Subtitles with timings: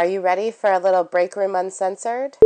[0.00, 2.38] Are you ready for a little break room uncensored?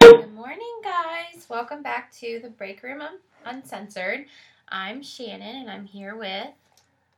[0.00, 1.46] Good morning, guys.
[1.48, 3.02] Welcome back to the Break Room
[3.46, 4.26] Uncensored.
[4.68, 6.48] I'm Shannon, and I'm here with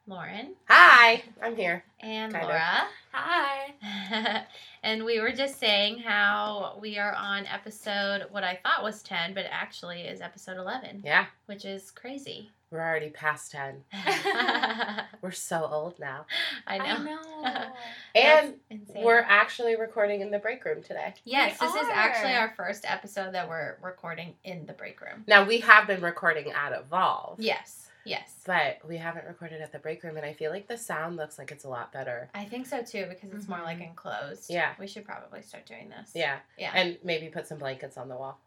[0.06, 1.84] Lauren Hi, I'm here.
[2.00, 2.50] and Kind of.
[2.50, 2.82] Laura.
[3.12, 4.44] Hi.
[4.82, 9.34] and we were just saying how we are on episode what I thought was 10,
[9.34, 12.50] but actually is episode 11, Yeah, which is crazy.
[12.72, 13.84] we're already past 10.
[15.22, 16.24] We're so old now.
[16.66, 17.18] I know.
[17.44, 19.04] And That's insane.
[19.04, 21.14] we're actually recording in the break room today.
[21.24, 25.24] Yes, We this is actually our first episode that we're recording in the break room.
[25.28, 27.38] Now, we have been recording at Evolve.
[27.38, 28.34] Yes, yes.
[28.46, 31.38] But we haven't recorded at the break room, and I feel like the sound looks
[31.38, 32.28] like it's a lot better.
[32.34, 33.88] I think so too because it's more like Mhm.
[33.88, 34.50] enclosed.
[34.50, 34.74] Yeah.
[34.78, 36.10] We should probably start doing this.
[36.14, 36.38] Yeah.
[36.58, 36.72] Yeah.
[36.74, 38.38] And maybe put some blankets on the wall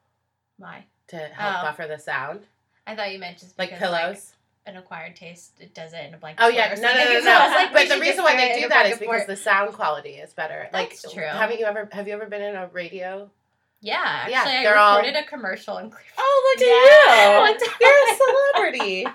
[0.58, 0.86] Why?
[1.08, 1.62] to help Oh.
[1.64, 2.46] buffer the sound.
[2.88, 4.34] I thought you meant just Like pillows.
[4.66, 6.42] an acquired taste it does it in a blanket.
[6.44, 7.48] Oh yeah, no, no, no, no.
[7.56, 10.70] Like, but the reason why they do that is because the sound quality is better.
[10.72, 11.24] That's like, true.
[11.26, 13.30] Haven't you ever have you ever been in a radio?
[13.86, 16.14] yeah, actually, Yeah, I they're all- recorded a commercial in Cleveland.
[16.18, 17.52] Oh, look Yeah.
[17.52, 17.74] at you!
[17.82, 19.08] You're a celebrity.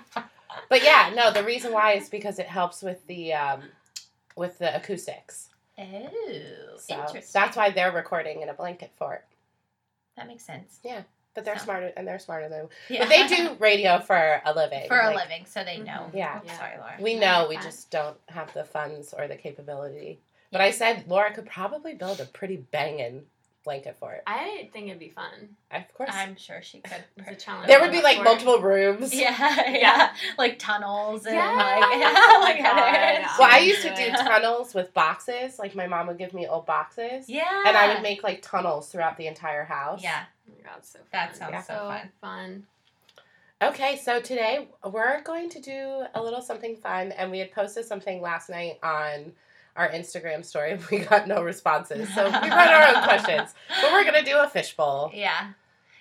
[0.69, 1.30] But yeah, no.
[1.33, 3.62] The reason why is because it helps with the um,
[4.36, 5.48] with the acoustics.
[5.78, 6.10] Oh,
[6.78, 7.22] So interesting.
[7.33, 9.25] that's why they're recording in a blanket fort.
[10.16, 10.80] that makes sense.
[10.83, 11.02] Yeah,
[11.34, 12.69] but they're So- smarter and they're smarter than.
[12.88, 13.00] Yeah.
[13.00, 14.88] But they do radio for a living.
[14.88, 16.10] for a living, so they know.
[16.12, 16.14] Mhm.
[16.14, 16.38] Yeah.
[16.38, 16.97] Oops, Sorry, Laura.
[16.98, 20.20] We know we just don't have the funds or the capability.
[20.50, 23.27] But I said Laura could probably build a pretty banging
[23.69, 24.22] blanket fort.
[24.27, 25.56] I think it'd be fun.
[25.70, 26.08] Of course.
[26.11, 27.05] I'm sure she could.
[27.19, 27.66] It's a challenge.
[27.69, 29.14] there would be like For- multiple rooms.
[29.14, 30.12] Yeah, yeah, Yeah.
[30.38, 31.52] like tunnels and Yeah.
[31.52, 33.27] like, Oh like God.
[33.38, 35.58] Well, I used to do tunnels with boxes.
[35.58, 37.28] Like my mom would give me old boxes.
[37.28, 40.03] Yeah, And I would make like tunnels throughout the entire house.
[40.03, 41.06] Yeah, Oh my god, so fun.
[41.12, 41.62] That sounds Yeah.
[41.62, 42.10] so so fun.
[42.22, 42.66] fun.
[43.60, 47.84] Okay, so today we're going to do a little something fun, and we had posted
[47.84, 49.32] something last night on
[49.78, 50.78] our Instagram story.
[50.90, 53.54] We got no responses, so we wrote our own questions.
[53.80, 55.12] But we're gonna do a fishbowl.
[55.14, 55.52] Yeah.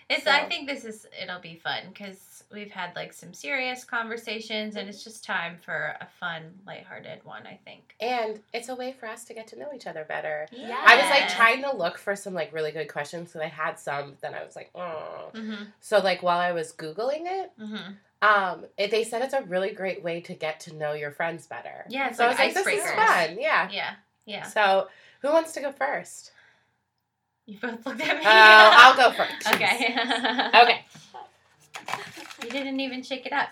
[0.10, 4.78] It's I think this is it'll be fun because we've had like some serious conversations
[4.78, 7.94] and it's just time for a fun, lighthearted one, I think.
[8.00, 10.48] And it's a way for us to get to know each other better.
[10.52, 10.82] Yeah.
[10.82, 13.78] I was like trying to look for some like really good questions, so I had
[13.80, 14.14] some.
[14.22, 15.32] Then I was like, oh.
[15.34, 15.64] Mm-hmm.
[15.82, 17.92] So like while I was googling it, Mm-hmm.
[18.22, 21.48] Um, it, they said it's a really great way to get to know your friends
[21.48, 21.86] better.
[21.90, 23.38] Yeah, so like I was like, this is fun.
[23.40, 23.70] Yeah.
[23.72, 23.94] Yeah.
[24.26, 24.44] Yeah.
[24.44, 24.88] So
[25.22, 26.32] who wants to go first?
[27.46, 28.26] You both looked at me.
[28.26, 29.54] Uh, I'll go first.
[29.54, 29.96] Okay.
[30.54, 30.86] Okay.
[32.44, 33.50] You didn't even shake it up.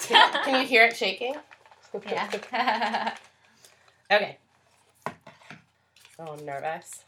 [0.00, 1.34] Can, can you hear it shaking?
[2.06, 2.30] Yeah.
[4.10, 4.38] okay.
[6.18, 7.04] Oh, I'm nervous.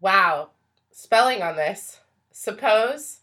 [0.00, 0.50] Wow.
[0.92, 2.00] Spelling on this.
[2.30, 3.18] Suppose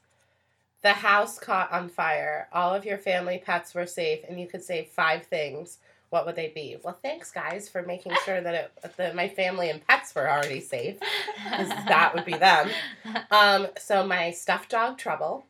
[0.82, 4.64] the house caught on fire, all of your family pets were safe, and you could
[4.64, 5.78] save five things.
[6.10, 6.76] What would they be?
[6.84, 8.54] Well, thanks, guys, for making sure that,
[8.84, 11.00] it, that my family and pets were already safe.
[11.48, 12.70] 'cause that would be them.
[13.32, 15.46] Um, so my stuffed dog Trouble,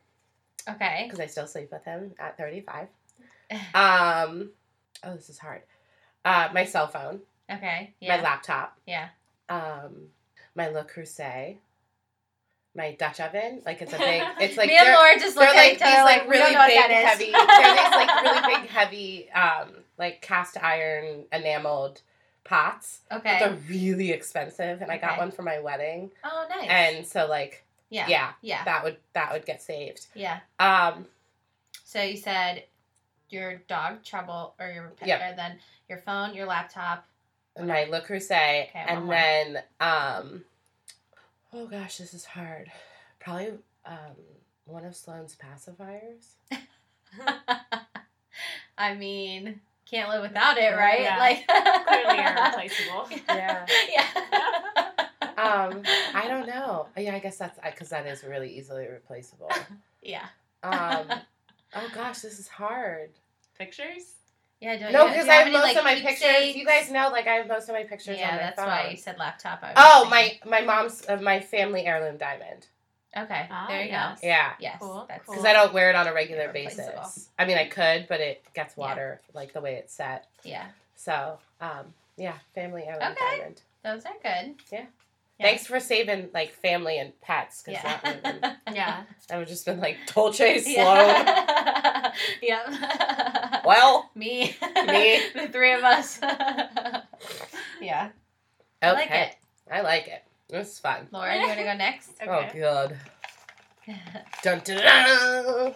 [0.68, 1.04] Okay.
[1.04, 2.88] because I still sleep with him at 35.
[3.74, 4.50] Um,
[5.04, 5.62] oh, this is hard.
[6.24, 7.20] Uh, my cell phone,
[7.50, 7.92] Okay.
[8.00, 8.16] Yeah.
[8.16, 9.08] my laptop, Yeah.
[9.48, 10.08] um,
[10.54, 11.58] my Le Creuset,
[12.74, 13.62] my Dutch oven.
[13.66, 14.22] Like it's a big.
[14.40, 16.58] It's like Me and they're, Laura just look like these like like really don't know
[16.58, 17.30] what big heavy.
[17.32, 19.68] They're these like really big heavy, um,
[19.98, 22.00] like cast iron enameled
[22.44, 23.00] pots.
[23.10, 23.38] Okay.
[23.38, 26.10] They're really expensive, and I got one for my wedding.
[26.24, 26.68] oh, nice.
[26.68, 28.06] And so like yeah.
[28.08, 28.64] yeah, Yeah.
[28.64, 30.06] that would that would get saved.
[30.14, 30.40] Yeah.
[30.58, 31.06] Um,
[31.84, 32.64] So you said
[33.28, 35.20] your dog trouble or your pet, Yep.
[35.20, 37.04] or then your phone, your laptop.
[37.62, 40.42] my Le Creuset, Okay, and then um,
[41.52, 42.70] oh gosh, this is hard.
[43.20, 43.48] Probably
[43.84, 44.16] um,
[44.64, 46.34] one of Sloane's pacifiers.
[48.78, 51.02] I mean, can't live without it, right?
[51.02, 51.18] Yeah.
[51.18, 51.46] Like
[51.86, 53.08] Clearly irreplaceable.
[53.28, 53.66] Yeah.
[53.92, 54.06] yeah.
[55.36, 55.82] Um,
[56.14, 56.86] I don't know.
[56.96, 59.50] Yeah, I guess that's because that is really easily replaceable.
[60.02, 60.26] yeah.
[60.62, 61.06] Um,
[61.74, 63.10] oh gosh, this is hard.
[63.58, 64.14] Pictures?
[64.62, 64.76] Yeah.
[64.78, 66.56] Don't No, you, because do I you have any, most like, of my pictures.
[66.56, 68.68] You guys know, like I have most of my pictures Yeah, on my that's phone.
[68.68, 69.58] why you said laptop.
[69.62, 70.40] I Oh, thinking.
[70.50, 72.66] my my mom's uh, my family heirloom diamond.
[73.14, 74.20] Okay, Ah, there you yes.
[74.22, 74.26] go.
[74.28, 75.34] Yeah, Yes, Cool, that's cool.
[75.34, 77.28] because I don't wear it on a regular basis.
[77.38, 78.80] I mean, I could, but it gets Yeah.
[78.86, 80.28] water like the way it's set.
[80.44, 80.66] yeah.
[80.94, 83.36] So, um, yeah, family heirloom Okay.
[83.38, 83.60] diamond.
[83.82, 84.54] Those are good.
[84.70, 84.86] Yeah.
[85.38, 85.46] Yeah.
[85.46, 87.98] Thanks for saving like family and pets, because Yeah.
[88.00, 89.02] that would have been, Yeah.
[89.28, 90.76] that would just been like Dolce Sloan.
[90.76, 91.88] Yeah.
[92.42, 92.66] yep.
[93.64, 94.56] Well, me.
[94.86, 95.20] Me.
[95.34, 96.18] the three of us.
[97.80, 98.10] yeah.
[98.10, 98.10] okay,
[98.82, 99.36] I like it.
[99.70, 100.24] I like it.
[100.48, 101.06] This is fun.
[101.12, 102.10] Laura, you want to go next?
[102.26, 102.58] Oh Okay.
[102.60, 102.96] god.
[104.42, 105.74] Dun, dun, dun.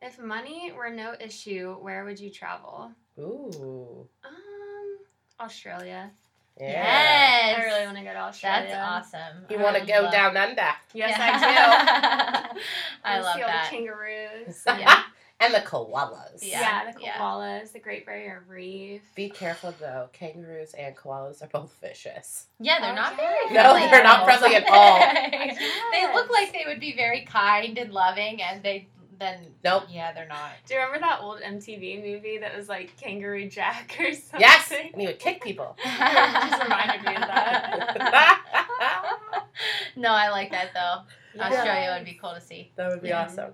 [0.00, 2.92] If money were no issue, where would you travel?
[3.18, 4.06] Ooh.
[4.24, 4.98] Um,
[5.40, 6.10] Australia.
[6.60, 6.66] Yeah.
[6.68, 7.58] Yes.
[7.58, 8.68] I really want to go to Australia.
[8.70, 9.44] That's awesome.
[9.50, 10.62] You want to go love- down under.
[10.94, 12.60] Yes, I do.
[13.04, 13.68] I love see all that.
[13.70, 14.62] the kangaroos.
[14.66, 15.02] Yeah.
[15.40, 16.38] and the koalas.
[16.42, 16.60] Yeah.
[16.60, 17.12] Yeah, the yeah.
[17.18, 19.02] koalas, the Great Barrier Reef.
[19.14, 20.08] Be careful though.
[20.12, 22.46] Kangaroos and koalas are both vicious.
[22.60, 23.38] Yeah, they're Oh, not yeah.
[23.48, 23.54] very
[23.84, 24.98] No, they're not friendly at all.
[25.92, 29.84] they look like they would be very kind and loving, and they then Nope.
[29.90, 30.50] yeah, they're not.
[30.66, 34.40] Do you remember that old MTV movie that was like Kangaroo Jack or something?
[34.40, 35.76] Yes, and he would kick people.
[35.84, 38.40] Just reminded me of that.
[39.96, 41.02] no, I like that though.
[41.34, 41.52] Yes.
[41.52, 42.70] Australia would be cool to see.
[42.76, 43.24] that would be Yeah.
[43.24, 43.50] awesome.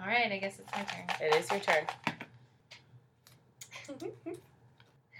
[0.00, 1.06] All right, I guess it's my turn.
[1.20, 1.86] It is your turn.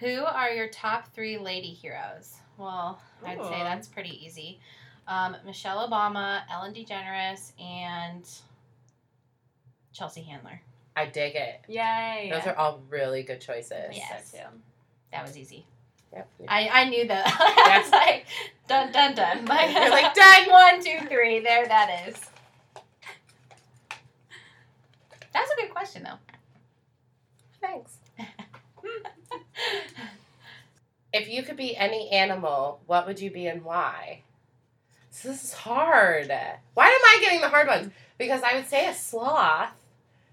[0.01, 2.35] Who are your top three lady heroes?
[2.59, 4.61] Well, I'd say that's pretty easy.
[5.09, 8.29] Um, Michelle Obama, Ellen DeGeneres, and
[9.97, 10.61] Chelsea Handler.
[10.95, 11.61] I dig it.
[11.69, 12.31] Yay.
[12.33, 13.93] Those are all really good choices.
[13.93, 14.31] Yes.
[14.31, 14.39] so.
[15.13, 15.67] That was easy.
[16.13, 16.29] Yep.
[16.49, 17.27] I, I knew that.
[17.67, 18.27] I was like,
[18.69, 19.47] dun dun dun.
[19.47, 20.51] Like, You're like, done.
[20.51, 21.41] One, two, three.
[21.41, 22.21] There that is.
[25.33, 26.19] That's a good question, though.
[27.61, 27.99] Thanks.
[31.13, 34.23] If you could be any animal, what would you be and why?
[35.11, 36.29] So this is hard.
[36.75, 37.91] Why am I getting the hard ones?
[38.19, 39.71] Because I would say a sloth,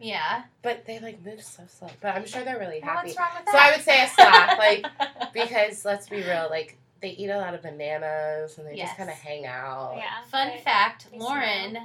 [0.03, 0.43] yeah.
[0.61, 1.89] but they like move so slow.
[2.01, 3.07] But I'm sure they're really Well, happy.
[3.07, 3.51] what's wrong with that?
[3.51, 4.57] So I would say a sloth,
[5.25, 8.89] like because let's be real, like they eat a lot of bananas and they Yes.
[8.89, 9.95] just kind of hang out.
[9.97, 10.21] Yeah.
[10.29, 10.59] Fun right.
[10.63, 11.77] fact: They Lauren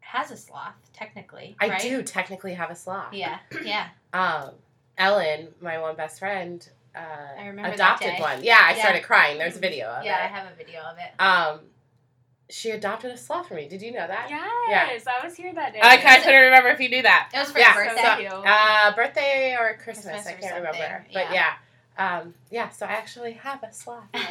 [0.00, 1.56] has a sloth, technically.
[1.60, 1.80] I right?
[1.82, 3.12] do technically have a sloth.
[3.12, 3.88] Yeah, yeah.
[4.12, 4.50] Um,
[4.96, 6.66] Ellen, my one best friend,
[6.96, 6.98] uh,
[7.38, 8.20] I remember that adopted day.
[8.20, 8.42] one.
[8.42, 8.78] Yeah, I Yeah.
[8.82, 9.38] started crying.
[9.38, 11.20] There's a video of Yeah, I have a video of it.
[11.20, 11.60] Um,
[12.50, 13.68] she adopted a sloth for me.
[13.68, 14.26] Did you know that?
[14.30, 15.80] Yes, I was here that day.
[15.82, 17.30] I, I couldn't remember if you knew that.
[17.34, 18.16] It was for Yeah, your so birthday.
[18.28, 18.32] cute.
[18.46, 21.06] Uh, birthday or Christmas, Christmas I or can't remember.
[21.12, 21.52] But yeah.
[21.98, 24.04] Um, yeah, so I actually have a sloth.
[24.14, 24.24] and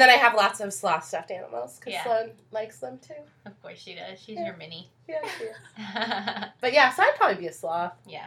[0.00, 2.04] then I have lots of sloth stuffed animals because Yeah.
[2.04, 3.14] Sloan likes them too.
[3.46, 4.20] of course she does.
[4.20, 4.46] She's Yeah.
[4.48, 4.90] your mini.
[5.08, 5.56] Yeah, she is.
[6.60, 7.94] But yeah, so I'd probably be a sloth.
[8.06, 8.26] Yeah.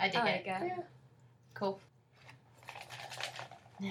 [0.00, 0.32] I dig I it.
[0.32, 0.66] like it.
[0.66, 0.82] Yeah.
[1.54, 1.78] Cool.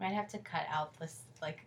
[0.00, 1.64] Might have to cut out this like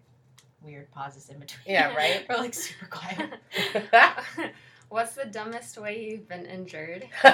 [0.61, 1.61] weird pauses in between.
[1.65, 2.25] Yeah, right?
[2.29, 3.31] We're like super quiet.
[4.89, 7.07] What's the dumbest way you've been injured?
[7.25, 7.33] okay.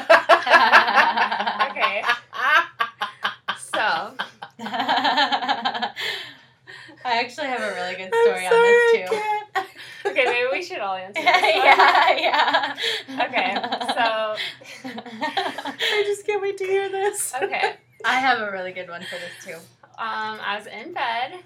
[3.57, 4.13] So,
[4.59, 5.91] I
[7.05, 9.07] actually have a really good story on this too.
[10.09, 12.75] okay, maybe we should all answer yeah, yeah.
[13.25, 13.55] Okay,
[13.93, 14.35] so
[14.85, 17.33] I just can't wait to hear this.
[17.41, 17.75] okay,
[18.05, 19.55] I have a really good one for this too.
[19.97, 21.39] um, I was in bed,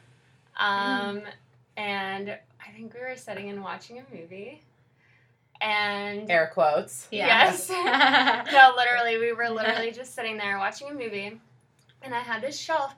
[0.61, 1.21] um,
[1.77, 4.61] and I think we were sitting and watching a movie,
[5.59, 7.07] and Air quotes.
[7.11, 7.69] Yes.
[7.69, 8.43] Yeah.
[8.51, 11.39] no, literally, we were literally just sitting there watching a movie,
[12.01, 12.95] and I had this shelf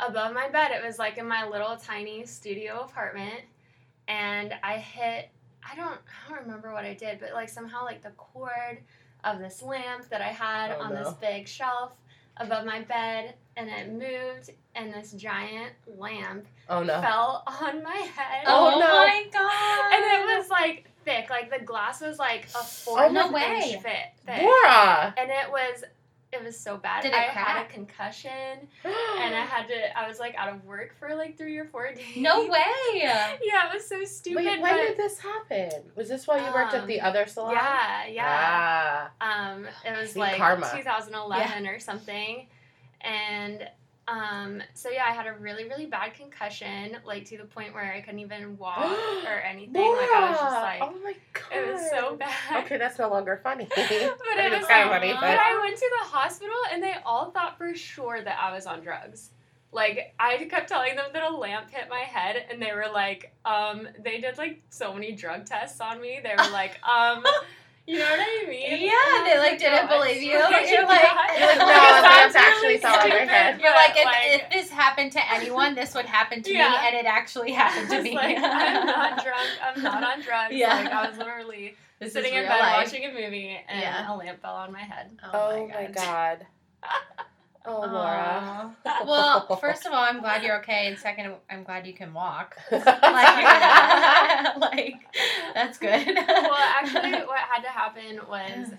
[0.00, 0.70] above my bed.
[0.72, 3.40] It was like in my little tiny studio apartment,
[4.08, 5.30] and I hit.
[5.68, 5.98] I don't.
[6.26, 8.78] I don't remember what I did, but like somehow like the cord
[9.24, 11.92] of this lamp that I had Oh, on this big shelf
[12.36, 17.00] above my bed, and it moved, and this giant lamp Oh no.
[17.00, 18.44] fell on my head.
[18.46, 18.86] Oh, oh, no.
[18.86, 19.94] my god.
[19.94, 23.32] And it was like thick, like the glass was like a fourth Oh, no inch
[23.34, 23.80] way.
[23.82, 25.14] fit thick Laura.
[25.16, 25.84] and it was
[26.32, 27.02] it was so bad.
[27.02, 28.30] Did it I had a concussion
[28.84, 31.92] and I had to I was like out of work for like three or four
[31.94, 32.16] days.
[32.16, 32.60] No way.
[32.94, 34.44] Yeah, it was so stupid.
[34.44, 35.70] Wait, when but did this happen?
[35.94, 37.52] Was this while you worked at the Um, other salon?
[37.52, 39.08] yeah, yeah.
[39.20, 39.50] Ah.
[39.54, 40.68] Um it was See, like karma.
[40.74, 42.48] 2011 or something.
[43.02, 43.68] And
[44.08, 47.92] um so yeah, I had a really, really bad concussion, like to the point where
[47.92, 48.78] I couldn't even walk
[49.26, 49.74] or anything.
[49.74, 51.42] Like I was just like oh my god.
[51.52, 52.64] it was so bad.
[52.64, 53.68] Okay, that's no longer funny.
[53.76, 56.54] But I mean, it was kind of funny, But but I went to the hospital
[56.72, 59.30] and they all thought for sure that I was on drugs.
[59.72, 63.34] Like I kept telling them that a lamp hit my head and they were like,
[63.44, 66.20] um, they did like so many drug tests on me.
[66.22, 67.24] They were like, um,
[67.86, 68.62] you know what I mean?
[68.82, 70.38] Yeah, And they, was like, didn't "No, believe you.
[70.38, 73.60] swear You're like- You're like, no, that's that's actually really fell on my stupid, head.
[73.60, 76.70] You're like, if, like, if this happened to anyone, this would happen to Yeah.
[76.70, 78.14] me, and it actually happened to was me.
[78.14, 79.48] like, I'm not drunk.
[79.62, 80.52] I'm not on drugs.
[80.54, 80.74] Yeah.
[80.74, 82.84] Like I was literally this sitting in bed life.
[82.86, 84.12] watching a movie and Yeah.
[84.12, 85.10] a lamp fell on my head.
[85.32, 86.46] Oh my oh god.
[87.66, 88.70] Oh, Laura.
[89.04, 92.56] Well, first of all, I'm glad you're okay, and second, I'm glad you can walk.
[92.70, 92.92] Like,
[94.56, 94.94] like
[95.54, 96.06] that's good.
[96.16, 98.70] well, actually, what had to happen was,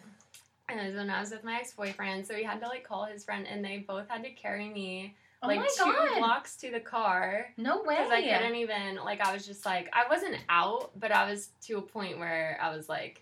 [0.70, 3.24] was when I was with my ex boyfriend, so he had to like call his
[3.24, 6.80] friend, and they both had to carry me oh like two god, blocks to the
[6.80, 7.96] car no way.
[7.96, 11.50] because I couldn't even like I was just like I wasn't out, but I was
[11.64, 13.22] to a point where I was like.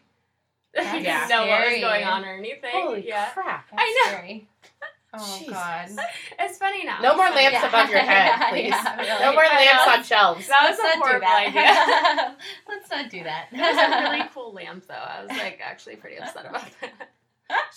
[0.78, 2.72] I didn't know what was going on or anything.
[2.74, 3.30] Holy yeah.
[3.30, 3.66] crap.
[3.78, 4.12] I know.
[4.12, 4.48] Scary.
[5.18, 5.50] Oh Jeez.
[5.50, 5.90] God.
[6.40, 7.00] It's funny now.
[7.02, 7.68] No more lamps Yeah.
[7.68, 8.70] above your head, please.
[8.70, 9.20] yeah, really.
[9.26, 10.48] No more lamps on shelves.
[10.48, 12.36] That was Let's a horrible idea.
[12.70, 13.48] Let's not do that.
[13.52, 14.94] It was a really cool lamp, though.
[14.96, 17.10] I was like actually pretty upset about that.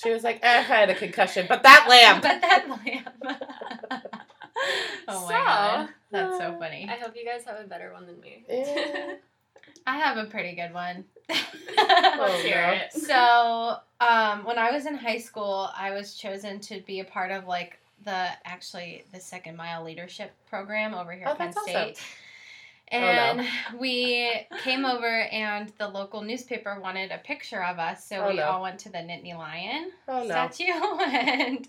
[0.02, 2.23] She was like, eh, I had a concussion, but that lamp.
[2.23, 4.02] But that lamp.
[5.09, 6.88] oh my So, god, that's so funny.
[6.90, 8.45] I hope you guys have a better one than me.
[8.49, 9.16] Eh.
[9.87, 11.04] I have a pretty good one.
[11.80, 12.92] Oh, Let's hear it.
[12.92, 17.30] So, um, when I was in high school, I was chosen to be a part
[17.30, 21.62] of like the actually the second mile leadership program over here Oh, at Penn that's
[21.62, 21.75] State.
[21.92, 22.04] awesome.
[22.90, 23.47] Oh, and
[23.78, 28.37] we came over, and the local newspaper wanted a picture of us, so Oh, we
[28.37, 28.45] no.
[28.45, 30.25] all went to the Nittany Lion Oh no.
[30.25, 30.64] statue,
[31.04, 31.68] and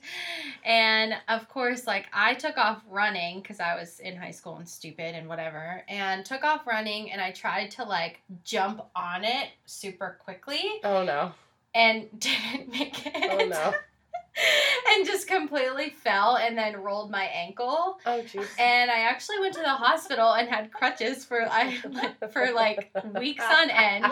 [0.63, 4.67] and of course, like I took off running because I was in high school and
[4.67, 9.49] stupid and whatever, and took off running, and I tried to like jump on it
[9.65, 11.31] super quickly, Oh no.
[11.75, 13.13] and didn't make it.
[13.29, 13.73] Oh no.
[14.95, 18.45] and just completely fell and then rolled my ankle Oh jeez.
[18.59, 21.75] and I actually went to the hospital and had crutches for I
[22.31, 24.05] for like weeks on end.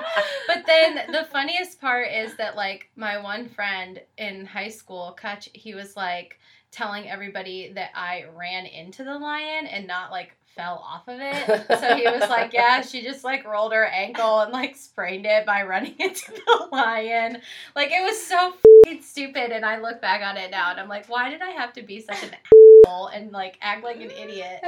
[0.48, 5.50] But then the funniest part is that like my one friend in high school, Kutch,
[5.54, 6.40] he was like
[6.72, 11.80] telling everybody that I ran into the lion and not like fell off of it.
[11.80, 15.46] So he was like, "Yeah, she just like rolled her ankle and like sprained it
[15.46, 17.42] by running into the lion."
[17.76, 20.90] Like it was so fing stupid and I look back on it now and I'm
[20.90, 22.32] like, "Why did I have to be such an
[22.86, 24.62] asshole and like act like an idiot?"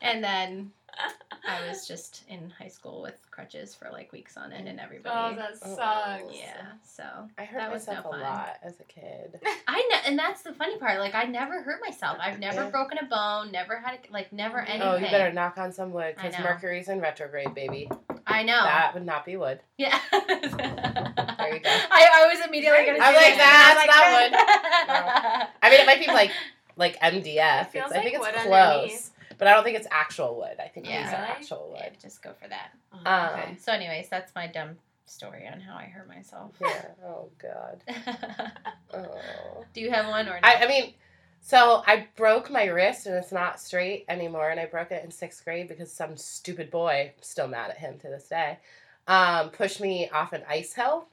[0.00, 0.72] And then
[1.48, 5.14] I was just in high school with crutches for like weeks on end, and everybody.
[5.16, 5.76] Oh, that Oh.
[5.76, 6.36] sucks.
[6.36, 7.04] yeah, so
[7.38, 8.20] I hurt That was no myself a fun.
[8.20, 9.38] lot as a kid.
[9.68, 10.98] I know, and that's the funny part.
[10.98, 12.18] Like I never hurt myself.
[12.20, 12.70] I've never Yeah.
[12.70, 13.52] broken a bone.
[13.52, 14.82] Never had a, like never oh, anything.
[14.82, 16.34] Oh, you better knock on some wood because.
[16.42, 17.88] Mercury's in retrograde, baby.
[18.26, 18.62] I know.
[18.64, 19.60] That would not be wood.
[19.78, 19.98] yeah.
[20.10, 21.70] There you go.
[21.90, 22.98] I, I was immediately gonna.
[23.00, 23.86] I'm say like, that.
[23.86, 26.30] that's not I mean, it might be like
[26.76, 27.62] like MDF.
[27.62, 29.10] It feels It's- I think like it's close, underneath.
[29.38, 30.56] But I don't think it's actual wood.
[30.58, 31.02] I think Yeah.
[31.04, 31.98] these are actual Yeah, wood.
[32.00, 32.70] just go for that.
[32.92, 32.98] Oh,
[33.32, 33.50] okay.
[33.50, 36.52] Um, So, anyways, that's my dumb story on how I hurt myself.
[36.60, 36.86] Yeah.
[37.04, 37.82] Oh God.
[38.94, 39.64] Oh.
[39.74, 40.38] Do you have one or?
[40.42, 40.94] I, I mean,
[41.40, 45.10] so I broke my wrist and it's not straight anymore, and I broke it in
[45.10, 48.58] sixth grade because some stupid boy, I'm still mad at him to this day,
[49.06, 51.08] um, pushed me off an ice hill.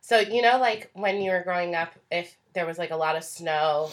[0.00, 3.14] So you know, like when you were growing up, if there was like a lot
[3.14, 3.90] of snow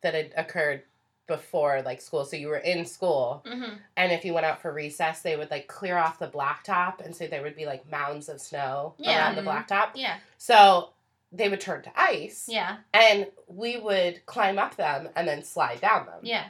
[0.00, 0.82] that had occurred
[1.28, 4.72] before like school, so you were in school, hmm and if you went out for
[4.72, 8.28] recess, they would like clear off the blacktop, and so there would be like mounds
[8.28, 9.18] of snow Yeah.
[9.18, 9.66] around the Mhm.
[9.68, 9.90] blacktop.
[9.94, 10.16] Yeah.
[10.38, 10.90] So
[11.30, 12.78] they would turn to ice Yeah.
[12.94, 16.20] and we would climb up them and then slide down them.
[16.22, 16.48] Yeah.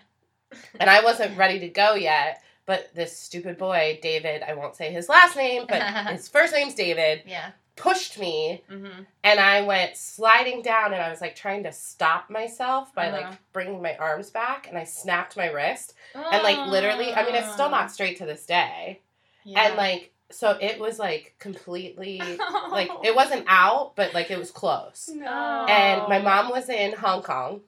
[0.81, 4.93] And I wasn't ready to go yet, but this stupid boy, David, I won't say
[4.93, 5.83] his last name, but
[6.13, 7.51] his first name's David, Yeah.
[7.79, 12.31] Pushed me hmm and I went sliding down and I was like trying to stop
[12.31, 13.17] myself by Uh-huh.
[13.23, 17.35] like bringing my arms back and I snapped my wrist and like literally, I mean
[17.35, 19.01] it's still not straight to this day.
[19.45, 19.63] Yeah.
[19.63, 22.21] And like so it was like completely
[22.71, 25.09] like it wasn't out, but like it was close.
[25.13, 25.67] No.
[25.69, 27.61] And my mom was in Hong Kong.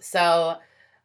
[0.00, 0.56] So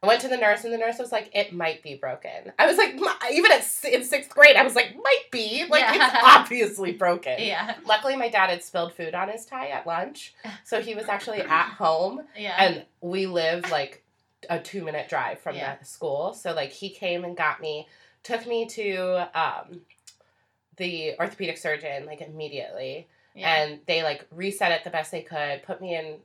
[0.06, 2.66] I went to the nurse, and the nurse was like, "It might be broken." I
[2.66, 2.94] was like,
[3.32, 6.06] even at in sixth grade, I was like, "Might be like Yeah.
[6.06, 7.74] it's obviously broken." Yeah.
[7.86, 10.34] Luckily, my dad had spilled food on his tie at lunch,
[10.64, 12.54] so he was actually at home, Yeah.
[12.58, 14.04] and we live like
[14.48, 15.76] a two minute drive from Yeah.
[15.76, 16.32] the school.
[16.34, 17.88] So like he came and got me,
[18.22, 19.80] took me to um,
[20.76, 23.62] the orthopedic surgeon like immediately yeah.
[23.62, 26.16] and they like reset it the best they could, put me in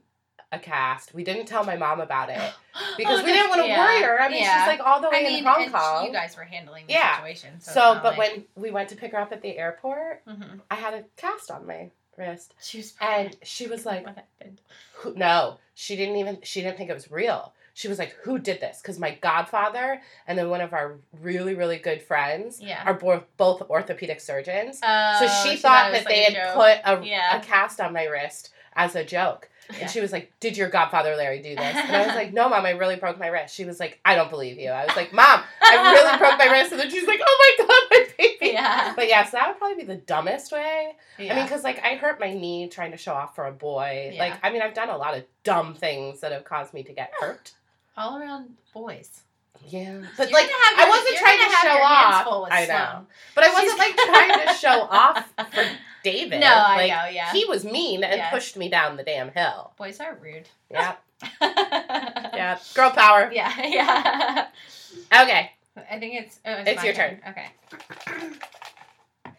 [0.52, 1.14] a cast.
[1.14, 2.40] We didn't tell my mom about it
[2.96, 3.78] because Oh, we didn't want to yeah.
[3.84, 4.20] worry her.
[4.20, 4.60] I mean, Yeah.
[4.64, 6.06] she's like all the way I mean, in Hong Kong.
[6.06, 7.16] you guys were handling the Yeah.
[7.16, 7.60] situation.
[7.60, 10.60] So, so, but like, when we went to pick her up at the airport, Mhm.
[10.70, 14.60] I had a cast on my wrist, she was and she was like, what happened?
[14.94, 16.38] who, "No, she didn't even.
[16.42, 20.00] She didn't think it was real." She was like, "Who did this?" Because my godfather
[20.28, 22.82] and then one of our really, really good friends Yeah.
[22.84, 24.78] are both both orthopedic surgeons.
[24.82, 27.38] Oh, So she thought it was that they had put a, Yeah.
[27.38, 29.48] a cast on my wrist as a joke.
[29.70, 29.78] Yeah.
[29.82, 31.58] And she was like, Did your godfather Larry do this?
[31.76, 33.54] And I was like, No, mom, I really broke my wrist.
[33.54, 34.68] She was like, I don't believe you.
[34.70, 36.72] I was like, Mom, I really broke my wrist.
[36.72, 38.52] And then she's like, Oh my God, my baby.
[38.54, 38.92] Yeah.
[38.94, 40.92] But yeah, so that would probably be the dumbest way.
[41.18, 41.32] Yeah.
[41.32, 44.12] I mean, because like I hurt my knee trying to show off for a boy.
[44.14, 44.20] Yeah.
[44.22, 46.92] Like, I mean, I've done a lot of dumb things that have caused me to
[46.92, 47.52] get hurt.
[47.96, 49.22] all around boys.
[49.68, 50.02] Yeah.
[50.16, 52.48] But You're like, gonna I wasn't trying gonna show off.
[52.50, 53.06] I know.
[53.34, 55.64] But I wasn't like trying to show off for
[56.04, 56.40] David.
[56.40, 57.10] No, I know.
[57.10, 57.32] Yeah.
[57.32, 58.30] He was mean and Yeah.
[58.30, 59.72] pushed me down the damn hill.
[59.76, 60.48] Boys are rude.
[60.70, 60.96] Yeah.
[61.40, 62.58] yeah.
[62.74, 63.30] Girl power.
[63.32, 63.52] Yeah.
[63.66, 65.22] Yeah.
[65.22, 65.50] Okay.
[65.90, 66.38] I think it's.
[66.44, 66.94] Oh, It's my your
[67.28, 67.46] Okay.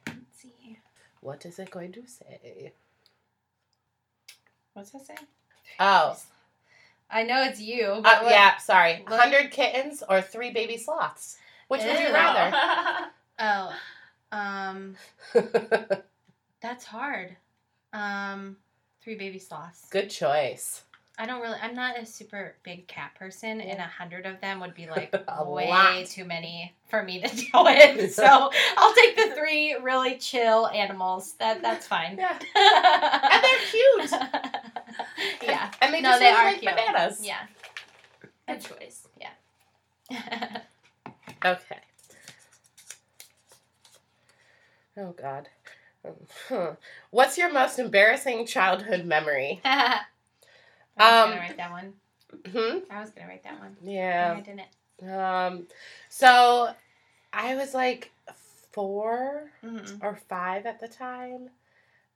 [0.07, 0.79] Let's see.
[1.21, 2.71] What is it going to say?
[4.73, 5.15] What's that say?
[5.79, 6.17] Oh.
[7.09, 7.99] I know it's you.
[8.01, 9.03] But Uh, what- yeah, sorry.
[9.07, 11.37] what- 100 kittens or three baby sloths?
[11.67, 13.09] Which would you rather?
[13.39, 13.73] Oh,
[14.31, 14.95] um,
[16.63, 17.35] that's hard.
[17.93, 18.57] Um,
[19.03, 19.87] three baby sloths.
[19.91, 20.81] Good choice.
[21.19, 21.57] I don't really.
[21.61, 25.13] I'm not a super big cat person, and a hundred of them would be like
[25.45, 26.07] way lot.
[26.07, 28.13] too many for me to deal with.
[28.15, 28.23] So
[28.77, 31.33] I'll take the three really chill animals.
[31.33, 32.17] That that's fine.
[32.17, 32.39] Yeah.
[32.41, 34.11] And they're cute.
[35.43, 35.69] yeah.
[35.81, 36.73] And they No, just they are like cute.
[36.75, 37.21] bananas.
[37.23, 37.41] Yeah.
[38.47, 39.07] Good choice.
[39.21, 40.61] Yeah.
[41.45, 41.77] okay.
[44.97, 45.49] Oh, God.
[47.11, 49.61] What's your most embarrassing childhood memory?
[49.65, 50.01] I
[50.97, 51.93] was Um, gonna write that one.
[52.51, 52.77] Hmm?
[52.89, 53.77] I was gonna write that one.
[53.81, 54.35] Yeah.
[54.37, 55.11] I didn't.
[55.11, 55.67] Um,
[56.09, 56.73] so
[57.31, 58.11] I was like
[58.71, 60.03] four Mhm.
[60.03, 61.49] or five at the time,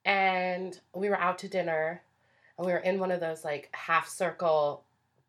[0.05, 2.01] and we were out to dinner,
[2.57, 4.83] and we were in one of those like half circle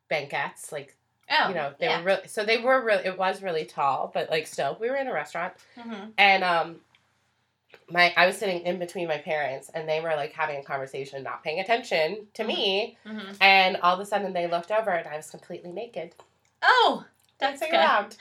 [0.09, 0.95] banquettes, like
[1.31, 1.99] Oh, you know they yeah.
[1.99, 4.97] were really so they were really it was really tall, but like still we were
[4.97, 6.12] in a restaurant, Mhm.
[6.19, 6.81] and um.
[7.91, 11.23] My, I was sitting in between my parents, and they were like having a conversation,
[11.23, 12.97] not paying attention to me.
[13.07, 13.37] Mhm.
[13.41, 16.15] And all of a sudden, they looked over, and I was completely naked,
[16.63, 17.05] Oh,
[17.39, 18.17] that's dancing around.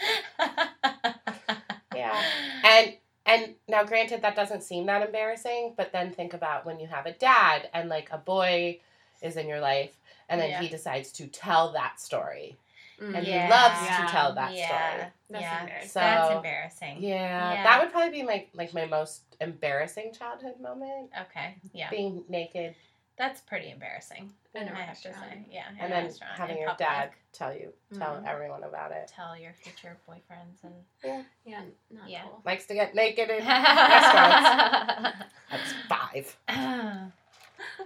[1.96, 2.22] Yeah.
[2.64, 2.94] And
[3.26, 7.06] and now granted that doesn't seem that embarrassing, but then think about when you have
[7.06, 8.80] a dad and like a boy
[9.22, 9.98] is in your life
[10.30, 10.62] and then Yeah.
[10.62, 12.56] he decides to tell that story.
[13.00, 13.46] And Yeah.
[13.46, 13.98] he loves Yeah.
[14.06, 14.68] to tell that yeah.
[14.68, 15.12] story.
[15.30, 15.62] That's yeah.
[15.62, 15.90] embarrassing.
[15.90, 16.98] So That's embarrassing.
[17.02, 17.64] Yeah, Yeah.
[17.64, 21.12] That would probably be my like my most embarrassing childhood moment.
[21.30, 21.56] Okay.
[21.74, 21.90] Yeah.
[21.90, 22.76] Being naked
[23.18, 24.32] That's pretty embarrassing.
[24.54, 25.46] In a I have to say.
[25.50, 25.64] Yeah.
[25.80, 26.88] and then having your public.
[26.88, 28.28] dad tell you tell Mhm.
[28.28, 29.08] everyone about it.
[29.08, 32.24] tell your future boyfriends and Yeah, not Yeah.
[32.24, 32.42] cool.
[32.46, 35.26] Likes to get naked in restaurants.
[35.50, 36.38] That's five.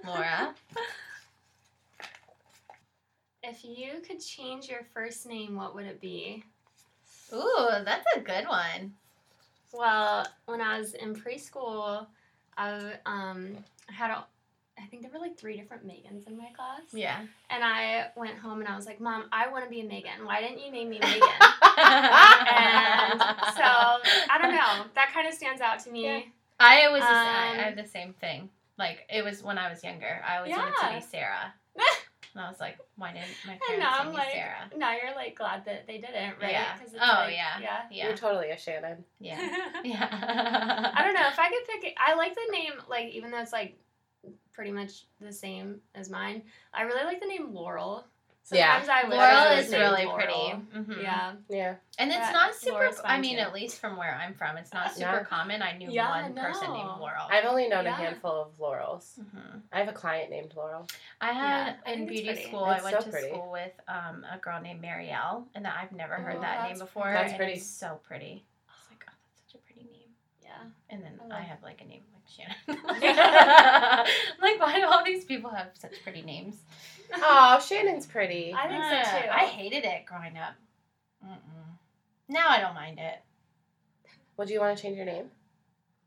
[0.06, 0.56] Laura.
[3.44, 6.44] If you could change your first name, what would it be?
[7.34, 8.94] Ooh, that's a good one.
[9.74, 12.06] Well, when I was in preschool,
[12.58, 14.26] I um had a
[14.78, 16.82] I think there were like three different Megans in my class.
[16.94, 17.20] Yeah.
[17.50, 20.26] And I went home and I was like, Mom, I want to be a Megan.
[20.26, 21.22] Why didn't you name me Megan?
[21.22, 24.86] and so I don't know.
[24.96, 26.06] That kind of stands out to me.
[26.06, 26.22] Yeah.
[26.60, 27.02] I was.
[27.02, 28.50] the sa- I Um, I had the same thing.
[28.78, 30.22] Like it was when I was younger.
[30.28, 31.54] I always wanted to be Sarah,
[32.34, 34.70] and I was like, why didn't my And parents now name I'm me like, Sarah?
[34.78, 36.52] now you're like glad that they didn't, right?
[36.52, 36.78] Yeah.
[36.78, 37.60] 'Cause Oh, like, yeah.
[37.62, 37.82] yeah.
[37.92, 38.06] Yeah.
[38.08, 39.04] You're totally a Shannon.
[39.20, 39.40] Yeah.
[39.84, 40.92] Yeah.
[40.96, 41.84] I don't know if I could pick.
[41.92, 43.78] it I like the name, like even though it's like
[44.54, 46.44] pretty much the same as mine.
[46.74, 48.06] I really like the name Laurel.
[48.52, 48.84] Yeah.
[48.90, 50.18] I wish Laurel is really Laurel.
[50.18, 50.34] pretty.
[50.94, 51.04] Mhm.
[51.04, 51.34] Yeah.
[51.50, 51.76] Yeah.
[52.00, 52.90] And it's That- not super.
[53.06, 53.42] I mean, too.
[53.44, 55.24] at least from where I'm from, it's not super Yeah.
[55.24, 55.62] common.
[55.62, 57.28] I knew Yeah, one person named Laurel.
[57.30, 59.20] I've only known a handful of Laurels.
[59.32, 60.88] hmm I have a client named Laurel.
[61.22, 62.44] I had Yeah, I in think beauty pretty.
[62.48, 62.70] school.
[62.72, 63.28] It's I went so to pretty.
[63.30, 66.78] school with um, a girl named Marielle, and that I've never heard Oh, that name
[66.80, 67.12] before.
[67.14, 67.54] that's and pretty.
[67.54, 68.44] It's so pretty.
[68.68, 70.10] I was like, oh, that's such a pretty name.
[70.42, 70.64] Yeah.
[70.90, 72.82] And then I I have like a name like Shannon.
[74.42, 76.56] Like, why do all these people have such pretty names?
[77.14, 78.54] Oh, Shannon's pretty.
[78.58, 79.28] I think so Uh, too.
[79.32, 80.54] I hated it growing up.
[81.26, 81.78] Mm-mm.
[82.30, 83.22] Now I don't mind it.
[84.38, 85.26] Well, do you want to change your name?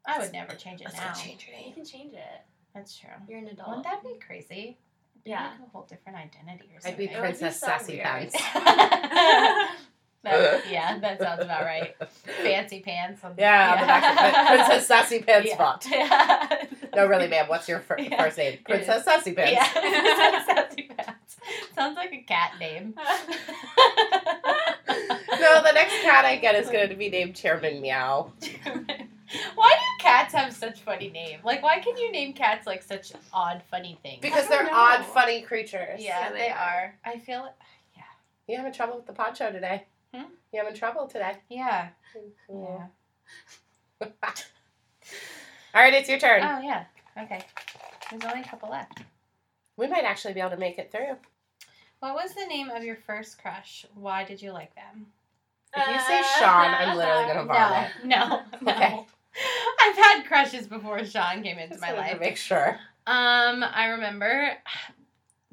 [0.07, 1.13] I would never change it Let's now.
[1.13, 1.69] change your name.
[1.69, 2.41] You can change it.
[2.75, 3.11] That's true.
[3.29, 3.69] You're an adult.
[3.69, 4.77] Wouldn't that be crazy?
[5.15, 5.51] It'd be Yeah.
[5.51, 6.97] like a whole different identity or I'd something.
[6.99, 7.99] be It would be Princess so Sassy.
[8.01, 8.35] Pants.
[10.25, 11.95] That- yeah, that sounds about right.
[12.43, 13.23] Fancy pants.
[13.23, 14.57] on- Yeah, on the back of it.
[14.69, 15.57] Princess Sassy Pants yeah.
[15.57, 15.87] font.
[15.91, 16.65] Yeah.
[16.97, 17.47] No, really, ma'am.
[17.49, 18.23] What's your fir- Yeah.
[18.23, 18.59] first name?
[18.65, 19.05] Princess.
[19.05, 19.53] Sassy Pants.
[19.53, 21.37] Yeah, Princess Sassy Pants.
[21.75, 22.95] Sounds like a cat name.
[25.41, 28.33] No, the next cat I get is going to be named Chairman Meow.
[29.55, 31.45] why do cats have such funny names?
[31.45, 34.21] Like, why can you name cats like such odd, funny things?
[34.23, 36.01] Because they're don't odd, funny creatures.
[36.01, 36.57] yeah, Yeah, they, they are.
[36.57, 36.95] are.
[37.05, 37.53] I feel
[37.97, 38.03] Yeah.
[38.47, 39.85] You having trouble with the pod show today?
[40.15, 40.25] Hmm?
[40.53, 41.33] You having trouble today?
[41.49, 41.89] yeah.
[42.49, 42.87] Yeah.
[44.01, 44.07] Yeah.
[45.75, 46.43] All right, it's your turn.
[46.43, 46.85] Oh yeah.
[47.19, 47.43] Okay.
[48.11, 49.01] There's only a couple left.
[49.77, 51.17] we might actually be able to make it through.
[52.01, 53.87] What was the name of your first crush?
[53.95, 55.07] Why did you like them?
[55.77, 57.91] If you say Sean, I'm literally gonna vomit.
[58.05, 58.73] No, no, no.
[58.73, 59.07] Okay.
[59.83, 62.21] I've had crushes before Sean came into Just my wanted to life.
[62.21, 62.79] make sure.
[63.07, 64.53] Um, I remember.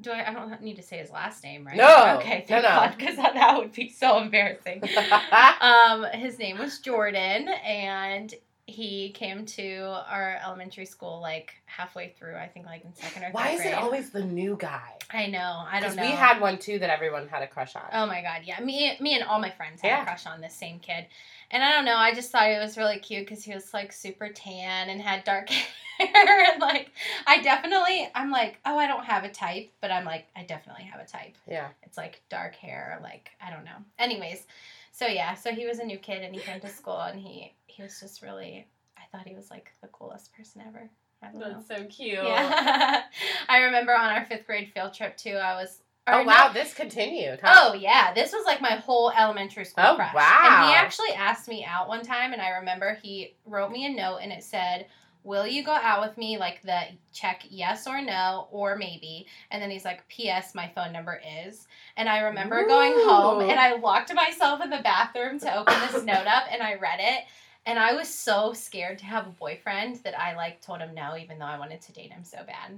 [0.02, 0.28] Do I?
[0.28, 1.76] I don't need to say his last name, right?
[1.76, 2.68] No, Okay, no, thank no.
[2.68, 4.82] God, because that, that would be so embarrassing.
[5.60, 8.34] um, his name was Jordan, and
[8.66, 12.36] he came to our elementary school like halfway through.
[12.36, 13.72] I think like in second or third Why is grade.
[13.72, 14.96] it always the new guy?
[15.10, 15.64] I know.
[15.70, 16.02] I don't know.
[16.02, 17.82] we had one too that everyone had a crush on.
[17.92, 18.60] Oh my god, yeah.
[18.60, 20.02] Me, me, and all my friends had Yeah.
[20.02, 21.06] a crush on this same kid,
[21.52, 21.96] and I don't know.
[21.96, 25.24] I just thought it was really cute because he was like super tan and had
[25.24, 25.48] dark
[25.98, 26.90] hair, and like
[27.26, 30.84] I definitely, I'm like, oh, I don't have a type, but I'm like, I definitely
[30.84, 31.36] have a type.
[31.46, 31.68] Yeah.
[31.82, 33.76] It's like dark hair, like I don't know.
[33.98, 34.46] Anyways,
[34.90, 37.54] so yeah, so he was a new kid and he came to school and he
[37.66, 38.66] he was just really.
[38.96, 40.88] I thought he was like the coolest person ever.
[41.22, 41.52] I don't know.
[41.52, 42.14] That's so cute.
[42.14, 43.02] Yeah,
[43.48, 45.34] I remember on our fifth grade field trip too.
[45.34, 45.82] I was.
[46.06, 47.40] Oh wow, this continued.
[47.42, 47.70] Huh?
[47.70, 50.14] Oh yeah, this was like my whole elementary school Oh, crush.
[50.14, 50.40] wow.
[50.60, 53.88] And he actually asked me out one time, and I remember he wrote me a
[53.88, 54.86] note, and it said,
[55.22, 56.80] "Will you go out with me?" Like the
[57.12, 60.54] check yes or no or maybe, and then he's like, "P.S.
[60.56, 64.80] My phone number is." And I remember going home, and I locked myself in the
[64.82, 67.24] bathroom to open this note up, and I read it.
[67.64, 71.16] And I was so scared to have a boyfriend that I like told him no,
[71.16, 72.76] even though I wanted to date him so bad.